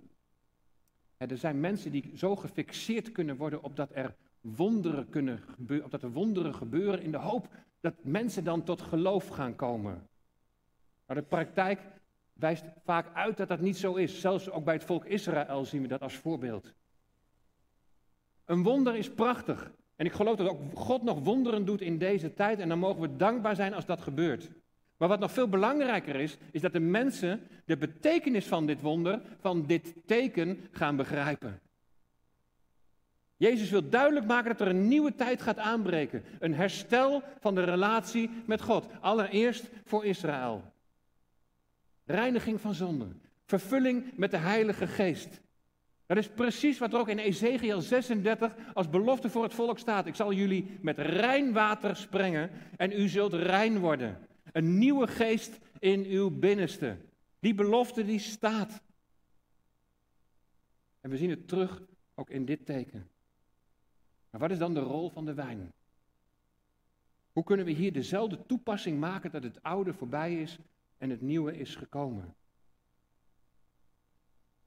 Er 1.18 1.38
zijn 1.38 1.60
mensen 1.60 1.92
die 1.92 2.12
zo 2.16 2.36
gefixeerd 2.36 3.12
kunnen 3.12 3.38
worden 3.38 3.64
op 3.64 3.76
dat 3.76 3.90
er 3.94 4.16
wonderen 4.42 5.10
kunnen 5.10 5.38
gebeuren, 5.38 5.86
op 5.86 5.92
dat 5.92 6.04
er 6.04 6.12
wonderen 6.12 6.56
gebeuren 6.56 7.02
in 7.02 7.12
de 7.12 7.18
hoop 7.18 7.48
dat 7.80 7.94
mensen 8.02 8.44
dan 8.44 8.64
tot 8.64 8.82
geloof 8.82 9.28
gaan 9.28 9.56
komen. 9.56 10.08
Maar 11.06 11.16
de 11.16 11.22
praktijk 11.24 11.82
wijst 12.34 12.66
vaak 12.84 13.14
uit 13.14 13.38
dat 13.38 13.48
dat 13.48 13.60
niet 13.60 13.78
zo 13.78 13.96
is. 13.96 14.22
Zelfs 14.22 14.50
ook 14.50 14.64
bij 14.64 14.74
het 14.74 14.84
volk 14.84 15.06
Israël 15.06 15.66
zien 15.66 15.82
we 15.82 15.88
dat 15.88 16.02
als 16.02 16.16
voorbeeld. 16.16 16.74
Een 18.50 18.64
wonder 18.64 18.96
is 18.96 19.10
prachtig. 19.10 19.72
En 19.96 20.06
ik 20.06 20.12
geloof 20.12 20.36
dat 20.36 20.50
ook 20.50 20.60
God 20.74 21.04
nog 21.04 21.20
wonderen 21.20 21.66
doet 21.66 21.82
in 21.82 21.98
deze 21.98 22.34
tijd. 22.34 22.60
En 22.60 22.70
dan 22.70 22.80
mogen 22.80 23.02
we 23.02 23.16
dankbaar 23.16 23.56
zijn 23.56 23.74
als 23.74 23.86
dat 23.86 24.02
gebeurt. 24.02 24.50
Maar 24.98 25.08
wat 25.08 25.20
nog 25.20 25.32
veel 25.32 25.48
belangrijker 25.48 26.16
is, 26.16 26.38
is 26.52 26.62
dat 26.62 26.74
de 26.74 26.80
mensen 26.80 27.42
de 27.66 27.78
betekenis 27.78 28.46
van 28.46 28.66
dit 28.66 28.82
wonder, 28.82 29.22
van 29.40 29.66
dit 29.66 29.94
teken, 30.06 30.68
gaan 30.72 30.96
begrijpen. 30.96 31.60
Jezus 33.38 33.70
wil 33.70 33.90
duidelijk 33.90 34.26
maken 34.26 34.50
dat 34.50 34.62
er 34.62 34.68
een 34.68 34.88
nieuwe 34.88 35.16
tijd 35.16 35.42
gaat 35.42 35.58
aanbreken. 35.58 36.24
Een 36.40 36.54
herstel 36.54 37.24
van 37.40 37.56
de 37.56 37.64
relatie 37.64 38.30
met 38.46 38.62
God. 38.62 38.88
Allereerst 39.02 39.70
voor 39.86 40.06
Israël. 40.06 40.64
Reiniging 42.06 42.62
van 42.62 42.74
zonde. 42.74 43.08
Vervulling 43.46 44.12
met 44.16 44.32
de 44.32 44.38
Heilige 44.38 44.88
Geest. 44.88 45.42
Dat 46.10 46.18
is 46.18 46.30
precies 46.30 46.78
wat 46.78 46.94
er 46.94 47.00
ook 47.00 47.08
in 47.08 47.18
Ezekiel 47.18 47.82
36 47.82 48.56
als 48.74 48.90
belofte 48.90 49.30
voor 49.30 49.44
het 49.44 49.54
volk 49.54 49.80
staat. 49.80 50.06
Ik 50.06 50.16
zal 50.16 50.34
jullie 50.34 50.78
met 50.82 50.98
rein 50.98 51.54
water 51.54 51.96
sprengen 51.96 52.50
en 52.78 52.92
u 52.92 53.08
zult 53.08 53.34
rein 53.34 53.80
worden. 53.80 54.28
Een 54.52 54.78
nieuwe 54.78 55.08
geest 55.08 55.60
in 55.80 56.06
uw 56.06 56.30
binnenste. 56.30 56.98
Die 57.40 57.54
belofte 57.54 58.06
die 58.06 58.20
staat. 58.20 58.82
En 61.02 61.10
we 61.10 61.18
zien 61.18 61.30
het 61.30 61.48
terug 61.48 61.82
ook 62.16 62.30
in 62.30 62.46
dit 62.46 62.66
teken. 62.66 63.10
Maar 64.30 64.42
wat 64.42 64.52
is 64.52 64.58
dan 64.58 64.74
de 64.74 64.80
rol 64.80 65.10
van 65.10 65.26
de 65.26 65.34
wijn? 65.34 65.74
Hoe 67.32 67.44
kunnen 67.44 67.66
we 67.66 67.72
hier 67.72 67.94
dezelfde 67.94 68.46
toepassing 68.46 69.00
maken 69.00 69.32
dat 69.32 69.44
het 69.44 69.64
oude 69.64 69.94
voorbij 69.94 70.42
is 70.42 70.58
en 70.98 71.10
het 71.10 71.22
nieuwe 71.22 71.58
is 71.58 71.76
gekomen? 71.76 72.36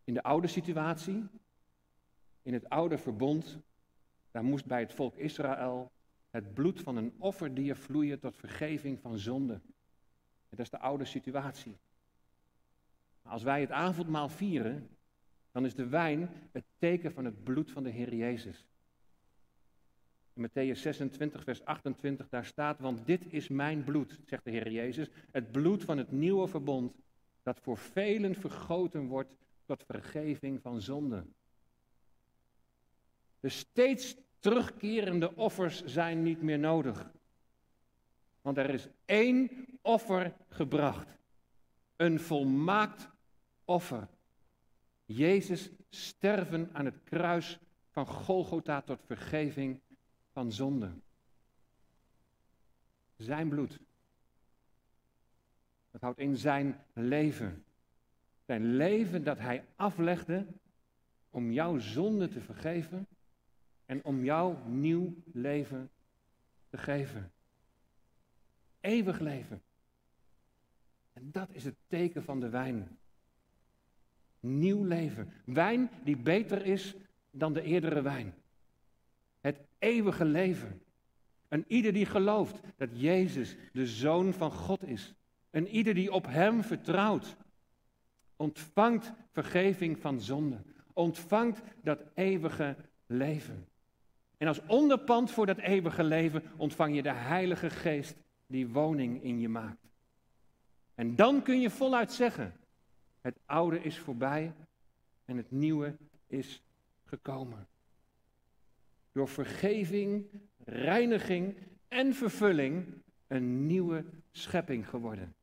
In 0.05 0.15
de 0.15 0.23
oude 0.23 0.47
situatie, 0.47 1.27
in 2.43 2.53
het 2.53 2.69
oude 2.69 2.99
verbond, 2.99 3.59
daar 4.31 4.45
moest 4.45 4.67
bij 4.67 4.81
het 4.81 4.93
volk 4.93 5.17
Israël 5.17 5.93
het 6.31 6.55
bloed 6.55 6.81
van 6.81 6.97
een 6.97 7.13
offerdier 7.19 7.77
vloeien 7.77 8.19
tot 8.19 8.37
vergeving 8.37 9.01
van 9.01 9.19
zonde. 9.19 9.61
dat 10.49 10.59
is 10.59 10.71
de 10.71 10.79
oude 10.79 11.05
situatie. 11.05 11.77
Maar 13.23 13.33
als 13.33 13.43
wij 13.43 13.61
het 13.61 13.71
avondmaal 13.71 14.29
vieren, 14.29 14.89
dan 15.51 15.65
is 15.65 15.75
de 15.75 15.87
wijn 15.87 16.31
het 16.53 16.65
teken 16.79 17.13
van 17.13 17.25
het 17.25 17.45
bloed 17.45 17.71
van 17.71 17.83
de 17.83 17.91
Heer 17.91 18.15
Jezus. 18.15 18.67
In 20.33 20.49
Matthäus 20.49 20.79
26, 20.81 21.45
vers 21.45 21.65
28, 21.65 22.29
daar 22.29 22.45
staat, 22.45 22.79
want 22.79 23.07
dit 23.07 23.33
is 23.33 23.49
mijn 23.49 23.85
bloed, 23.85 24.21
zegt 24.27 24.45
de 24.45 24.51
Heer 24.51 24.71
Jezus, 24.71 25.11
het 25.31 25.53
bloed 25.53 25.85
van 25.85 25.99
het 25.99 26.13
nieuwe 26.13 26.49
verbond, 26.49 26.95
dat 27.43 27.61
voor 27.61 27.79
velen 27.79 28.35
vergoten 28.35 29.07
wordt 29.07 29.35
tot 29.77 29.85
vergeving 29.87 30.61
van 30.61 30.81
zonden. 30.81 31.35
De 33.41 33.49
steeds 33.49 34.17
terugkerende 34.39 35.37
offers 35.37 35.85
zijn 35.85 36.23
niet 36.23 36.43
meer 36.43 36.59
nodig. 36.59 37.11
Want 38.41 38.57
er 38.57 38.71
is 38.71 38.89
één 39.05 39.67
offer 39.83 40.35
gebracht. 40.49 41.09
Een 41.97 42.21
volmaakt 42.21 43.09
offer. 43.65 44.09
Jezus 45.05 45.71
sterven 45.89 46.71
aan 46.73 46.85
het 46.85 47.03
kruis 47.05 47.59
van 47.91 48.07
Golgotha 48.07 48.81
tot 48.81 49.01
vergeving 49.07 49.81
van 50.33 50.53
zonde. 50.53 50.91
Zijn 53.17 53.49
bloed. 53.49 53.79
Dat 55.91 56.01
houdt 56.01 56.19
in 56.19 56.37
zijn 56.37 56.85
leven. 56.93 57.65
Zijn 58.53 58.77
leven 58.77 59.25
dat 59.25 59.39
hij 59.39 59.65
aflegde 59.77 60.47
om 61.31 61.53
jouw 61.53 61.79
zonde 61.79 62.29
te 62.29 62.41
vergeven 62.41 63.07
en 63.87 64.05
om 64.05 64.25
jouw 64.25 64.65
nieuw 64.67 65.15
leven 65.33 65.91
te 66.69 66.77
geven. 66.77 67.33
Eeuwig 68.81 69.19
leven. 69.19 69.63
En 71.13 71.29
dat 71.31 71.49
is 71.53 71.65
het 71.65 71.75
teken 71.87 72.23
van 72.23 72.41
de 72.41 72.49
wijn. 72.49 72.99
Nieuw 74.41 74.85
leven. 74.85 75.33
Wijn 75.45 75.91
die 76.05 76.17
beter 76.17 76.67
is 76.67 76.95
dan 77.31 77.53
de 77.53 77.63
eerdere 77.63 78.03
wijn. 78.03 78.35
Het 79.41 79.59
eeuwige 79.79 80.25
leven. 80.25 80.83
En 81.49 81.65
ieder 81.69 81.93
die 81.93 82.07
gelooft 82.07 82.61
dat 82.77 82.89
Jezus 82.93 83.57
de 83.73 83.87
Zoon 83.87 84.33
van 84.33 84.51
God 84.51 84.83
is. 84.83 85.15
En 85.51 85.69
ieder 85.69 85.95
die 85.95 86.13
op 86.13 86.27
Hem 86.27 86.63
vertrouwt, 86.63 87.37
ontvangt 88.43 89.13
vergeving 89.31 89.99
van 89.99 90.21
zonde. 90.21 90.63
Ontvangt 90.93 91.61
dat 91.83 92.05
eeuwige 92.15 92.77
leven. 93.07 93.69
En 94.37 94.47
als 94.47 94.61
onderpand 94.67 95.31
voor 95.31 95.47
dat 95.47 95.59
eeuwige 95.59 96.05
leven 96.05 96.43
ontvang 96.57 96.95
je 96.95 97.03
de 97.03 97.13
Heilige 97.13 97.71
Geest 97.71 98.17
die 98.47 98.69
woning 98.69 99.23
in 99.23 99.41
je 99.41 99.49
maakt. 99.49 99.91
En 100.95 101.17
dan 101.17 101.43
kun 101.43 101.61
je 101.61 101.71
voluit 101.71 102.13
zeggen, 102.13 102.57
het 103.21 103.39
oude 103.47 103.83
is 103.83 103.99
voorbij 103.99 104.53
en 105.25 105.37
het 105.37 105.51
nieuwe 105.51 105.97
is 106.27 106.63
gekomen. 107.05 107.69
Door 109.13 109.29
vergeving, 109.29 110.27
reiniging 110.65 111.57
en 111.89 112.15
vervulling 112.15 113.03
een 113.27 113.67
nieuwe 113.67 114.05
schepping 114.31 114.89
geworden. 114.89 115.35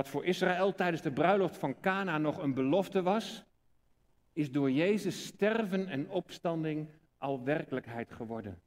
Wat 0.00 0.08
voor 0.08 0.24
Israël 0.24 0.74
tijdens 0.74 1.02
de 1.02 1.12
bruiloft 1.12 1.56
van 1.56 1.80
Cana 1.80 2.18
nog 2.18 2.38
een 2.38 2.54
belofte 2.54 3.02
was, 3.02 3.44
is 4.32 4.52
door 4.52 4.70
Jezus 4.70 5.26
sterven 5.26 5.88
en 5.88 6.10
opstanding 6.10 6.88
al 7.18 7.44
werkelijkheid 7.44 8.12
geworden. 8.12 8.60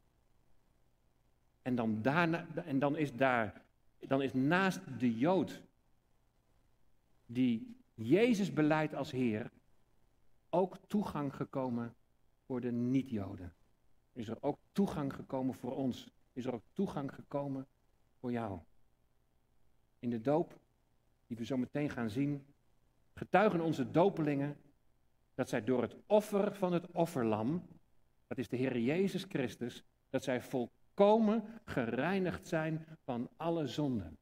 En 1.61 1.75
dan, 1.75 2.01
daarna, 2.01 2.47
en 2.65 2.79
dan 2.79 2.97
is 2.97 3.13
daar, 3.13 3.61
dan 3.99 4.21
is 4.21 4.33
naast 4.33 4.79
de 4.99 5.17
Jood 5.17 5.61
die 7.25 7.77
Jezus 7.93 8.53
beleidt 8.53 8.95
als 8.95 9.11
Heer, 9.11 9.51
ook 10.49 10.77
toegang 10.87 11.35
gekomen 11.35 11.95
voor 12.45 12.61
de 12.61 12.71
niet-Joden. 12.71 13.53
Is 14.11 14.27
er 14.27 14.37
ook 14.39 14.57
toegang 14.71 15.13
gekomen 15.13 15.55
voor 15.55 15.75
ons? 15.75 16.09
Is 16.33 16.45
er 16.45 16.53
ook 16.53 16.65
toegang 16.73 17.13
gekomen 17.13 17.67
voor 18.19 18.31
jou? 18.31 18.59
In 19.99 20.09
de 20.09 20.21
doop, 20.21 20.61
die 21.35 21.41
we 21.41 21.53
zo 21.53 21.57
meteen 21.57 21.89
gaan 21.89 22.09
zien, 22.09 22.45
getuigen 23.13 23.61
onze 23.61 23.91
dopelingen 23.91 24.57
dat 25.35 25.49
zij 25.49 25.63
door 25.63 25.81
het 25.81 25.95
offer 26.07 26.55
van 26.55 26.73
het 26.73 26.91
offerlam, 26.91 27.67
dat 28.27 28.37
is 28.37 28.47
de 28.47 28.57
Heer 28.57 28.79
Jezus 28.79 29.25
Christus, 29.29 29.83
dat 30.09 30.23
zij 30.23 30.41
volkomen 30.41 31.43
gereinigd 31.65 32.47
zijn 32.47 32.85
van 33.03 33.29
alle 33.37 33.67
zonden. 33.67 34.17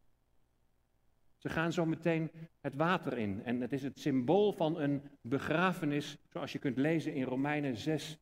Ze 1.38 1.50
gaan 1.50 1.74
zo 1.74 1.86
meteen 1.86 2.32
het 2.60 2.76
water 2.76 3.17
in. 3.17 3.43
En 3.43 3.62
het 3.62 3.74
is 3.74 3.84
het 3.84 4.00
symbool 4.00 4.52
van 4.52 4.80
een 4.80 5.02
begrafenis, 5.21 6.17
zoals 6.30 6.52
je 6.52 6.60
kunt 6.60 6.78
lezen 6.78 7.13
in 7.13 7.24
Romeinen 7.24 7.78
6, 7.78 8.17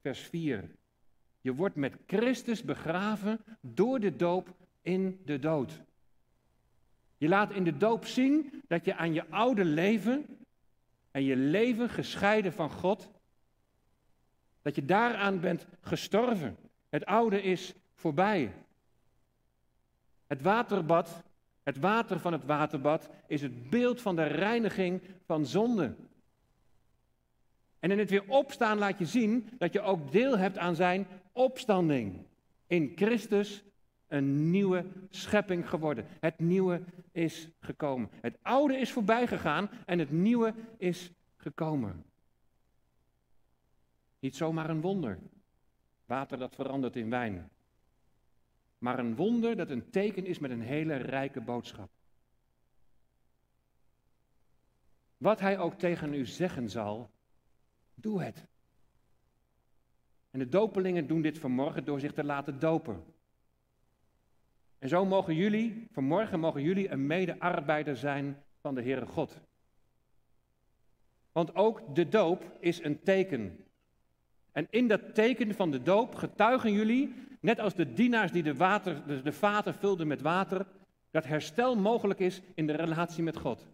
vers 0.00 0.20
4. 0.20 0.70
Je 1.40 1.54
wordt 1.54 1.76
met 1.76 1.98
Christus 2.06 2.62
begraven 2.62 3.40
door 3.60 4.00
de 4.00 4.16
doop 4.16 4.56
in 4.82 5.20
de 5.24 5.38
dood. 5.38 5.82
Je 7.22 7.28
laat 7.28 7.52
in 7.52 7.64
de 7.64 7.76
doop 7.76 8.04
zien 8.04 8.62
dat 8.68 8.84
je 8.84 8.94
aan 8.94 9.12
je 9.12 9.28
oude 9.30 9.64
leven 9.64 10.26
en 11.10 11.24
je 11.24 11.36
leven 11.36 11.88
gescheiden 11.88 12.52
van 12.52 12.70
God, 12.70 13.10
dat 14.62 14.74
je 14.74 14.84
daaraan 14.84 15.40
bent 15.40 15.66
gestorven. 15.80 16.56
Het 16.88 17.04
oude 17.04 17.42
is 17.42 17.74
voorbij. 17.94 18.52
Het 20.26 20.42
waterbad 20.42 21.22
het 21.62 21.78
water 21.78 22.20
van 22.20 22.32
het 22.32 22.44
waterbad 22.44 23.10
is 23.26 23.42
het 23.42 23.70
beeld 23.70 24.00
van 24.00 24.16
de 24.16 24.24
reiniging 24.24 25.02
van 25.26 25.46
zonde. 25.46 25.94
En 27.78 27.90
in 27.90 27.98
het 27.98 28.10
weer 28.10 28.28
opstaan 28.28 28.78
laat 28.78 28.98
je 28.98 29.06
zien 29.06 29.48
dat 29.58 29.72
je 29.72 29.80
ook 29.80 30.12
deel 30.12 30.38
hebt 30.38 30.58
aan 30.58 30.74
zijn 30.74 31.06
opstanding. 31.32 32.26
In 32.66 32.92
Christus 32.94 33.62
een 34.12 34.50
nieuwe 34.50 34.84
schepping 35.08 35.68
geworden. 35.68 36.06
Het 36.20 36.38
nieuwe 36.38 36.82
is 37.12 37.48
gekomen. 37.60 38.10
Het 38.20 38.38
oude 38.42 38.76
is 38.76 38.92
voorbij 38.92 39.26
gegaan 39.26 39.70
en 39.86 39.98
het 39.98 40.10
nieuwe 40.10 40.54
is 40.78 41.12
gekomen. 41.36 42.04
Niet 44.18 44.36
zomaar 44.36 44.70
een 44.70 44.80
wonder. 44.80 45.18
Water 46.04 46.38
dat 46.38 46.54
verandert 46.54 46.96
in 46.96 47.10
wijn 47.10 47.50
maar 48.82 48.98
een 48.98 49.16
wonder 49.16 49.56
dat 49.56 49.70
een 49.70 49.90
teken 49.90 50.26
is 50.26 50.38
met 50.38 50.50
een 50.50 50.60
hele 50.60 50.96
rijke 50.96 51.40
boodschap. 51.40 51.90
Wat 55.16 55.40
hij 55.40 55.58
ook 55.58 55.74
tegen 55.74 56.14
u 56.14 56.26
zeggen 56.26 56.70
zal, 56.70 57.10
doe 57.94 58.22
het. 58.22 58.46
En 60.30 60.38
de 60.38 60.48
dopelingen 60.48 61.06
doen 61.06 61.22
dit 61.22 61.38
vanmorgen 61.38 61.84
door 61.84 62.00
zich 62.00 62.12
te 62.12 62.24
laten 62.24 62.58
dopen. 62.58 63.04
En 64.82 64.88
zo 64.88 65.04
mogen 65.04 65.34
jullie, 65.34 65.88
vanmorgen 65.92 66.40
mogen 66.40 66.62
jullie 66.62 66.90
een 66.90 67.06
medearbeider 67.06 67.96
zijn 67.96 68.42
van 68.60 68.74
de 68.74 68.82
Heere 68.82 69.06
God. 69.06 69.40
Want 71.32 71.54
ook 71.54 71.94
de 71.94 72.08
doop 72.08 72.56
is 72.60 72.84
een 72.84 73.02
teken. 73.02 73.64
En 74.52 74.66
in 74.70 74.88
dat 74.88 75.14
teken 75.14 75.54
van 75.54 75.70
de 75.70 75.82
doop 75.82 76.14
getuigen 76.14 76.72
jullie 76.72 77.14
Net 77.42 77.60
als 77.60 77.74
de 77.74 77.92
dienaars 77.92 78.32
die 78.32 78.42
de, 78.42 78.54
water, 78.54 79.06
de, 79.06 79.22
de 79.22 79.32
vaten 79.32 79.74
vulden 79.74 80.06
met 80.06 80.20
water, 80.20 80.66
dat 81.10 81.24
herstel 81.24 81.76
mogelijk 81.76 82.20
is 82.20 82.40
in 82.54 82.66
de 82.66 82.76
relatie 82.76 83.22
met 83.22 83.36
God. 83.36 83.66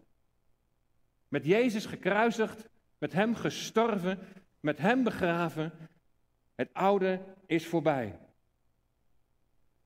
Met 1.27 1.45
Jezus 1.45 1.85
gekruisigd, 1.85 2.69
met 2.97 3.13
Hem 3.13 3.35
gestorven, 3.35 4.19
met 4.59 4.77
hem 4.77 5.03
begraven. 5.03 5.71
Het 6.55 6.73
oude 6.73 7.19
is 7.45 7.67
voorbij. 7.67 8.19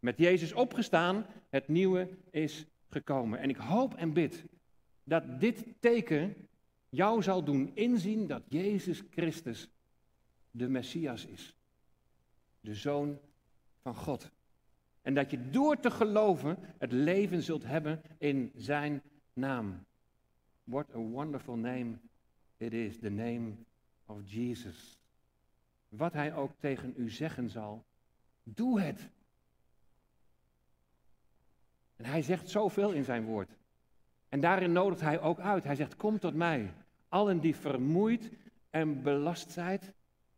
Met 0.04 0.18
Jezus 0.18 0.54
opgestaan, 0.54 1.26
het 1.50 1.68
nieuwe 1.68 2.10
is 2.32 2.66
gekomen. 2.90 3.40
En 3.40 3.50
ik 3.50 3.56
hoop 3.56 3.94
en 3.94 4.14
bid 4.14 4.46
dat 5.04 5.40
dit 5.40 5.66
teken 5.80 6.48
jou 6.90 7.22
zal 7.22 7.44
doen 7.44 7.72
inzien 7.76 8.28
dat 8.28 8.44
Jezus 8.48 9.04
Christus 9.10 9.70
de 10.52 10.70
Messias 10.70 11.26
is. 11.26 11.56
De 12.60 12.76
Zoon 12.76 13.20
van 13.82 13.96
God. 13.96 14.32
En 15.02 15.14
dat 15.14 15.32
je 15.32 15.50
door 15.50 15.80
te 15.80 15.92
geloven 15.92 16.58
het 16.78 16.92
leven 16.92 17.44
zult 17.44 17.64
hebben 17.64 18.02
in 18.18 18.52
Zijn 18.56 19.02
naam. 19.34 19.86
What 20.64 20.96
a 20.96 21.00
wonderful 21.00 21.56
name 21.56 22.00
it 22.58 22.74
is, 22.74 23.00
the 23.00 23.10
name 23.10 23.54
of 24.06 24.18
Jesus. 24.26 25.00
Wat 25.90 26.14
Hij 26.14 26.36
ook 26.36 26.52
tegen 26.60 26.94
u 26.98 27.10
zeggen 27.10 27.50
zal, 27.50 27.86
doe 28.44 28.82
het. 28.82 29.10
En 32.04 32.10
Hij 32.10 32.22
zegt 32.22 32.50
zoveel 32.50 32.92
in 32.92 33.04
Zijn 33.04 33.26
woord. 33.26 33.50
En 34.30 34.40
daarin 34.40 34.72
nodigt 34.72 35.02
Hij 35.02 35.22
ook 35.22 35.40
uit. 35.40 35.64
Hij 35.64 35.76
zegt, 35.76 35.96
kom 35.96 36.20
tot 36.20 36.34
mij, 36.34 36.74
allen 37.10 37.40
die 37.40 37.56
vermoeid 37.56 38.32
en 38.70 39.02
belast 39.02 39.52
zijn, 39.52 39.80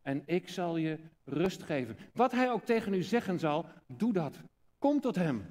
en 0.02 0.22
ik 0.26 0.48
zal 0.48 0.76
je 0.76 0.98
rust 1.24 1.62
geven. 1.62 1.96
Wat 2.12 2.32
Hij 2.32 2.50
ook 2.50 2.64
tegen 2.64 2.94
u 2.94 3.02
zeggen 3.02 3.38
zal, 3.38 3.66
doe 3.86 4.12
dat. 4.12 4.38
Kom 4.78 5.00
tot 5.00 5.14
Hem. 5.14 5.46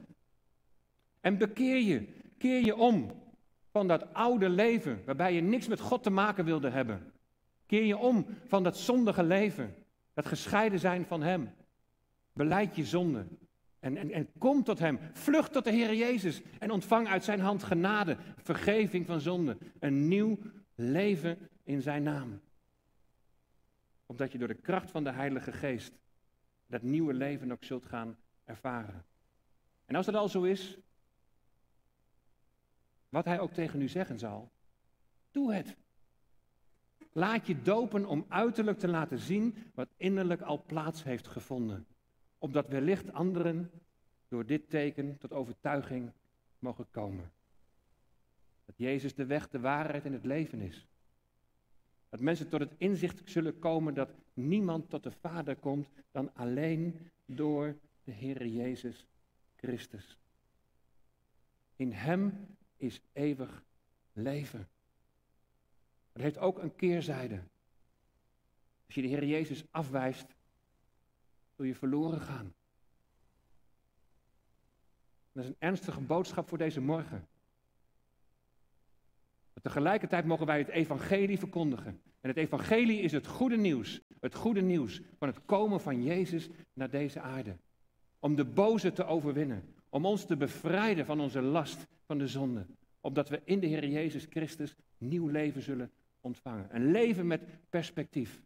En 1.21 1.37
bekeer 1.37 1.79
je. 1.79 2.07
Keer 2.37 2.65
je 2.65 2.75
om 2.75 3.11
van 3.71 3.87
dat 3.87 4.13
oude 4.13 4.49
leven 4.49 5.01
waarbij 5.05 5.33
je 5.33 5.41
niks 5.41 5.67
met 5.67 5.79
God 5.79 6.03
te 6.03 6.09
maken 6.09 6.45
wilde 6.45 6.69
hebben. 6.69 7.11
Keer 7.65 7.83
je 7.83 7.97
om 7.97 8.25
van 8.45 8.63
dat 8.63 8.77
zondige 8.77 9.23
leven, 9.23 9.75
dat 10.13 10.25
gescheiden 10.25 10.79
zijn 10.79 11.05
van 11.05 11.21
Hem. 11.21 11.49
Beleid 12.33 12.75
je 12.75 12.85
zonde 12.85 13.25
en, 13.85 13.97
en, 13.97 14.11
en 14.11 14.29
kom 14.37 14.63
tot 14.63 14.79
Hem. 14.79 14.99
Vlucht 15.13 15.51
tot 15.51 15.63
de 15.63 15.71
Heer 15.71 15.95
Jezus 15.95 16.41
en 16.59 16.71
ontvang 16.71 17.07
uit 17.07 17.23
Zijn 17.23 17.39
hand 17.39 17.63
genade, 17.63 18.17
vergeving 18.37 19.05
van 19.05 19.19
zonde. 19.19 19.57
Een 19.79 20.07
nieuw 20.07 20.39
leven 20.75 21.49
in 21.63 21.81
Zijn 21.81 22.03
naam. 22.03 22.41
Omdat 24.05 24.31
je 24.31 24.37
door 24.37 24.47
de 24.47 24.53
kracht 24.53 24.91
van 24.91 25.03
de 25.03 25.11
Heilige 25.11 25.51
Geest 25.51 25.93
dat 26.67 26.81
nieuwe 26.81 27.13
leven 27.13 27.51
ook 27.51 27.63
zult 27.63 27.85
gaan 27.85 28.17
ervaren. 28.45 29.05
En 29.85 29.95
als 29.95 30.05
dat 30.05 30.15
al 30.15 30.29
zo 30.29 30.43
is, 30.43 30.77
wat 33.09 33.25
hij 33.25 33.39
ook 33.39 33.51
tegen 33.51 33.81
u 33.81 33.87
zeggen 33.87 34.19
zal, 34.19 34.51
doe 35.31 35.53
het. 35.53 35.75
Laat 37.11 37.47
je 37.47 37.61
dopen 37.61 38.05
om 38.05 38.25
uiterlijk 38.29 38.79
te 38.79 38.87
laten 38.87 39.19
zien 39.19 39.55
wat 39.73 39.89
innerlijk 39.97 40.41
al 40.41 40.63
plaats 40.65 41.03
heeft 41.03 41.27
gevonden. 41.27 41.87
Opdat 42.45 42.67
wellicht 42.67 43.13
anderen 43.13 43.71
door 44.27 44.45
dit 44.45 44.69
teken 44.69 45.17
tot 45.17 45.33
overtuiging 45.33 46.11
mogen 46.59 46.85
komen. 46.91 47.31
Dat 48.65 48.77
Jezus 48.77 49.15
de 49.15 49.25
weg, 49.25 49.49
de 49.49 49.59
waarheid 49.59 50.05
en 50.05 50.13
het 50.13 50.25
leven 50.25 50.59
is. 50.61 50.87
Dat 52.09 52.19
mensen 52.19 52.49
tot 52.49 52.59
het 52.59 52.73
inzicht 52.77 53.21
zullen 53.29 53.59
komen 53.59 53.93
dat 53.93 54.09
niemand 54.33 54.89
tot 54.89 55.03
de 55.03 55.11
Vader 55.11 55.55
komt 55.55 55.87
dan 56.11 56.33
alleen 56.33 57.09
door 57.25 57.75
de 58.03 58.11
Heer 58.11 58.45
Jezus 58.45 59.07
Christus. 59.55 60.17
In 61.75 61.91
Hem 61.91 62.47
is 62.77 63.01
eeuwig 63.13 63.63
leven. 64.13 64.67
Het 66.11 66.21
heeft 66.21 66.37
ook 66.37 66.59
een 66.59 66.75
keerzijde. 66.75 67.41
Als 68.85 68.95
je 68.95 69.01
de 69.01 69.07
Heer 69.07 69.25
Jezus 69.25 69.63
afwijst, 69.71 70.35
zul 71.55 71.65
je 71.65 71.75
verloren 71.75 72.21
gaan. 72.21 72.53
Dat 75.31 75.43
is 75.43 75.49
een 75.49 75.55
ernstige 75.59 76.01
boodschap 76.01 76.47
voor 76.47 76.57
deze 76.57 76.81
morgen. 76.81 77.27
Maar 79.53 79.63
tegelijkertijd 79.63 80.25
mogen 80.25 80.45
wij 80.45 80.57
het 80.57 80.67
evangelie 80.67 81.39
verkondigen. 81.39 82.01
En 82.21 82.29
het 82.29 82.37
evangelie 82.37 83.01
is 83.01 83.11
het 83.11 83.27
goede 83.27 83.57
nieuws. 83.57 84.01
Het 84.19 84.35
goede 84.35 84.61
nieuws 84.61 85.01
van 85.17 85.27
het 85.27 85.45
komen 85.45 85.81
van 85.81 86.03
Jezus 86.03 86.49
naar 86.73 86.89
deze 86.89 87.19
aarde. 87.19 87.57
Om 88.19 88.35
de 88.35 88.45
boze 88.45 88.91
te 88.91 89.05
overwinnen. 89.05 89.73
Om 89.89 90.05
ons 90.05 90.25
te 90.25 90.37
bevrijden 90.37 91.05
van 91.05 91.19
onze 91.19 91.41
last 91.41 91.87
van 92.05 92.17
de 92.17 92.27
zonde. 92.27 92.65
Opdat 93.01 93.29
we 93.29 93.41
in 93.43 93.59
de 93.59 93.67
Heer 93.67 93.87
Jezus 93.87 94.25
Christus 94.29 94.75
nieuw 94.97 95.27
leven 95.27 95.61
zullen 95.61 95.91
ontvangen. 96.21 96.75
Een 96.75 96.91
leven 96.91 97.27
met 97.27 97.41
perspectief. 97.69 98.43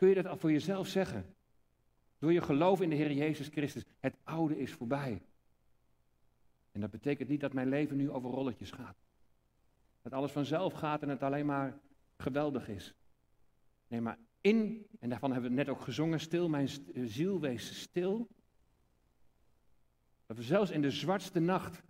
Kun 0.00 0.08
je 0.08 0.14
dat 0.14 0.26
al 0.26 0.36
voor 0.36 0.52
jezelf 0.52 0.86
zeggen? 0.86 1.34
Door 2.18 2.32
je 2.32 2.40
geloof 2.40 2.80
in 2.80 2.90
de 2.90 2.96
Heer 2.96 3.12
Jezus 3.12 3.48
Christus. 3.48 3.84
Het 3.98 4.16
oude 4.24 4.58
is 4.58 4.72
voorbij. 4.72 5.22
En 6.72 6.80
dat 6.80 6.90
betekent 6.90 7.28
niet 7.28 7.40
dat 7.40 7.52
mijn 7.52 7.68
leven 7.68 7.96
nu 7.96 8.10
over 8.10 8.30
rolletjes 8.30 8.70
gaat. 8.70 8.96
Dat 10.02 10.12
alles 10.12 10.32
vanzelf 10.32 10.72
gaat 10.72 11.02
en 11.02 11.08
het 11.08 11.22
alleen 11.22 11.46
maar 11.46 11.78
geweldig 12.16 12.68
is. 12.68 12.94
Nee, 13.88 14.00
maar 14.00 14.18
in, 14.40 14.86
en 15.00 15.08
daarvan 15.08 15.32
hebben 15.32 15.50
we 15.50 15.56
net 15.56 15.68
ook 15.68 15.80
gezongen, 15.80 16.20
stil, 16.20 16.48
mijn 16.48 16.68
ziel 16.94 17.40
wees 17.40 17.80
stil. 17.80 18.28
Dat 20.26 20.36
we 20.36 20.42
zelfs 20.42 20.70
in 20.70 20.82
de 20.82 20.90
zwartste 20.90 21.40
nacht 21.40 21.82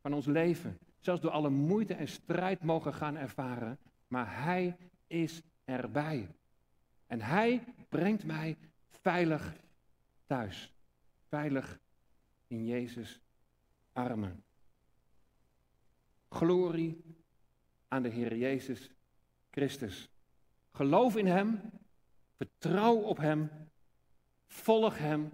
van 0.00 0.12
ons 0.12 0.26
leven, 0.26 0.78
zelfs 0.98 1.20
door 1.20 1.30
alle 1.30 1.50
moeite 1.50 1.94
en 1.94 2.08
strijd 2.08 2.62
mogen 2.62 2.94
gaan 2.94 3.16
ervaren, 3.16 3.78
maar 4.08 4.42
Hij 4.44 4.76
is 5.06 5.42
erbij. 5.64 6.28
En 7.10 7.20
Hij 7.20 7.64
brengt 7.88 8.24
mij 8.24 8.56
veilig 8.88 9.56
thuis, 10.26 10.72
veilig 11.28 11.78
in 12.46 12.66
Jezus' 12.66 13.20
armen. 13.92 14.44
Glorie 16.28 17.04
aan 17.88 18.02
de 18.02 18.08
Heer 18.08 18.36
Jezus 18.36 18.90
Christus. 19.50 20.08
Geloof 20.72 21.16
in 21.16 21.26
Hem, 21.26 21.60
vertrouw 22.36 22.96
op 22.96 23.16
Hem, 23.16 23.50
volg 24.46 24.98
Hem 24.98 25.32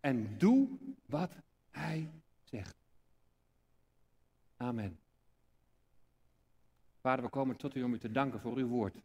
en 0.00 0.38
doe 0.38 0.68
wat 1.06 1.32
Hij 1.70 2.10
zegt. 2.44 2.76
Amen. 4.56 4.98
Vader, 7.00 7.24
we 7.24 7.30
komen 7.30 7.56
tot 7.56 7.74
u 7.74 7.82
om 7.82 7.94
u 7.94 7.98
te 7.98 8.10
danken 8.10 8.40
voor 8.40 8.56
uw 8.56 8.68
woord. 8.68 8.96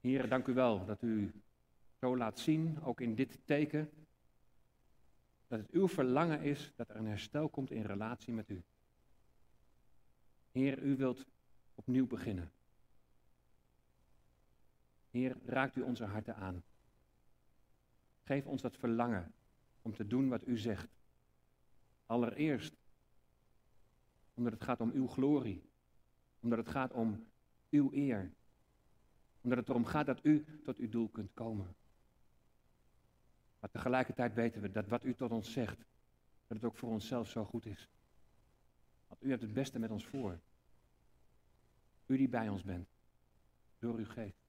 Heer, 0.00 0.28
dank 0.28 0.46
u 0.46 0.54
wel 0.54 0.84
dat 0.84 1.02
u 1.02 1.32
zo 2.00 2.16
laat 2.16 2.38
zien, 2.38 2.82
ook 2.82 3.00
in 3.00 3.14
dit 3.14 3.38
teken, 3.44 3.90
dat 5.46 5.58
het 5.58 5.70
uw 5.70 5.88
verlangen 5.88 6.40
is 6.40 6.72
dat 6.76 6.88
er 6.88 6.96
een 6.96 7.06
herstel 7.06 7.48
komt 7.48 7.70
in 7.70 7.82
relatie 7.82 8.32
met 8.32 8.48
u. 8.48 8.62
Heer, 10.52 10.82
u 10.82 10.96
wilt 10.96 11.26
opnieuw 11.74 12.06
beginnen. 12.06 12.52
Heer, 15.10 15.36
raakt 15.44 15.76
u 15.76 15.82
onze 15.82 16.04
harten 16.04 16.36
aan. 16.36 16.62
Geef 18.24 18.46
ons 18.46 18.62
dat 18.62 18.76
verlangen 18.76 19.32
om 19.82 19.94
te 19.94 20.06
doen 20.06 20.28
wat 20.28 20.46
u 20.46 20.58
zegt. 20.58 20.88
Allereerst 22.06 22.76
omdat 24.34 24.52
het 24.52 24.62
gaat 24.62 24.80
om 24.80 24.90
uw 24.90 25.06
glorie. 25.06 25.62
Omdat 26.40 26.58
het 26.58 26.68
gaat 26.68 26.92
om 26.92 27.26
uw 27.70 27.92
eer. 27.92 28.32
Omdat 29.40 29.58
het 29.58 29.68
erom 29.68 29.84
gaat 29.84 30.06
dat 30.06 30.24
u 30.24 30.44
tot 30.64 30.78
uw 30.78 30.88
doel 30.88 31.08
kunt 31.08 31.34
komen. 31.34 31.76
Maar 33.60 33.70
tegelijkertijd 33.70 34.34
weten 34.34 34.62
we 34.62 34.70
dat 34.70 34.88
wat 34.88 35.04
u 35.04 35.14
tot 35.14 35.30
ons 35.30 35.52
zegt, 35.52 35.78
dat 36.46 36.56
het 36.56 36.64
ook 36.64 36.76
voor 36.76 36.90
onszelf 36.90 37.28
zo 37.28 37.44
goed 37.44 37.66
is. 37.66 37.88
Want 39.08 39.22
u 39.22 39.30
hebt 39.30 39.42
het 39.42 39.52
beste 39.52 39.78
met 39.78 39.90
ons 39.90 40.06
voor. 40.06 40.38
U 42.06 42.16
die 42.16 42.28
bij 42.28 42.48
ons 42.48 42.62
bent, 42.62 42.88
door 43.78 43.94
uw 43.94 44.06
geest. 44.06 44.46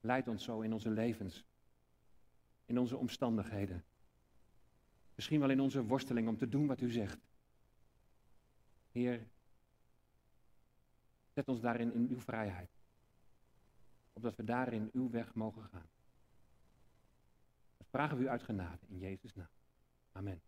Leid 0.00 0.28
ons 0.28 0.44
zo 0.44 0.60
in 0.60 0.72
onze 0.72 0.90
levens, 0.90 1.44
in 2.64 2.78
onze 2.78 2.96
omstandigheden. 2.96 3.84
Misschien 5.14 5.40
wel 5.40 5.50
in 5.50 5.60
onze 5.60 5.84
worsteling 5.84 6.28
om 6.28 6.36
te 6.36 6.48
doen 6.48 6.66
wat 6.66 6.80
u 6.80 6.90
zegt. 6.90 7.18
Heer, 8.92 9.26
zet 11.34 11.48
ons 11.48 11.60
daarin 11.60 11.92
in 11.92 12.08
uw 12.10 12.20
vrijheid. 12.20 12.77
Opdat 14.18 14.36
we 14.36 14.44
daarin 14.44 14.90
uw 14.92 15.10
weg 15.10 15.34
mogen 15.34 15.62
gaan. 15.62 15.86
Dat 17.76 17.86
vragen 17.90 18.16
we 18.16 18.22
u 18.22 18.28
uit 18.28 18.42
genade 18.42 18.78
in 18.88 18.98
Jezus' 18.98 19.34
naam. 19.34 19.48
Amen. 20.12 20.40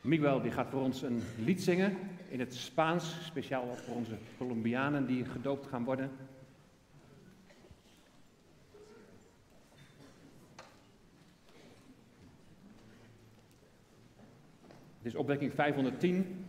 Miguel 0.00 0.42
die 0.42 0.50
gaat 0.50 0.68
voor 0.68 0.82
ons 0.82 1.02
een 1.02 1.22
lied 1.38 1.62
zingen 1.62 1.96
in 2.28 2.40
het 2.40 2.54
Spaans, 2.54 3.24
speciaal 3.24 3.76
voor 3.76 3.94
onze 3.94 4.18
Colombianen 4.38 5.06
die 5.06 5.24
gedoopt 5.24 5.66
gaan 5.66 5.84
worden. 5.84 6.10
Het 14.96 15.12
is 15.12 15.14
opwekking 15.14 15.52
510. 15.52 16.43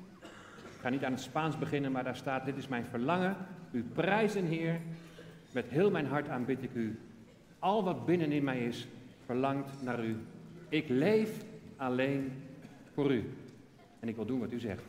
Ga 0.85 0.91
niet 0.91 1.03
aan 1.03 1.11
het 1.11 1.21
Spaans 1.21 1.57
beginnen, 1.57 1.91
maar 1.91 2.03
daar 2.03 2.15
staat: 2.15 2.45
Dit 2.45 2.57
is 2.57 2.67
mijn 2.67 2.85
verlangen. 2.85 3.35
U 3.71 3.83
prijzen, 3.83 4.45
Heer. 4.45 4.79
Met 5.51 5.69
heel 5.69 5.91
mijn 5.91 6.05
hart 6.05 6.29
aanbid 6.29 6.63
ik 6.63 6.73
u. 6.73 6.99
Al 7.59 7.83
wat 7.83 8.05
binnenin 8.05 8.43
mij 8.43 8.65
is, 8.65 8.87
verlangt 9.25 9.83
naar 9.83 10.05
u. 10.05 10.17
Ik 10.69 10.89
leef 10.89 11.45
alleen 11.75 12.31
voor 12.93 13.13
u. 13.13 13.33
En 13.99 14.07
ik 14.07 14.15
wil 14.15 14.25
doen 14.25 14.39
wat 14.39 14.51
u 14.51 14.59
zegt. 14.59 14.83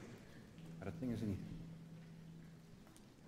Maar 0.79 0.87
dat 0.87 1.01
dingen 1.01 1.19
ze 1.19 1.25
niet. 1.25 1.56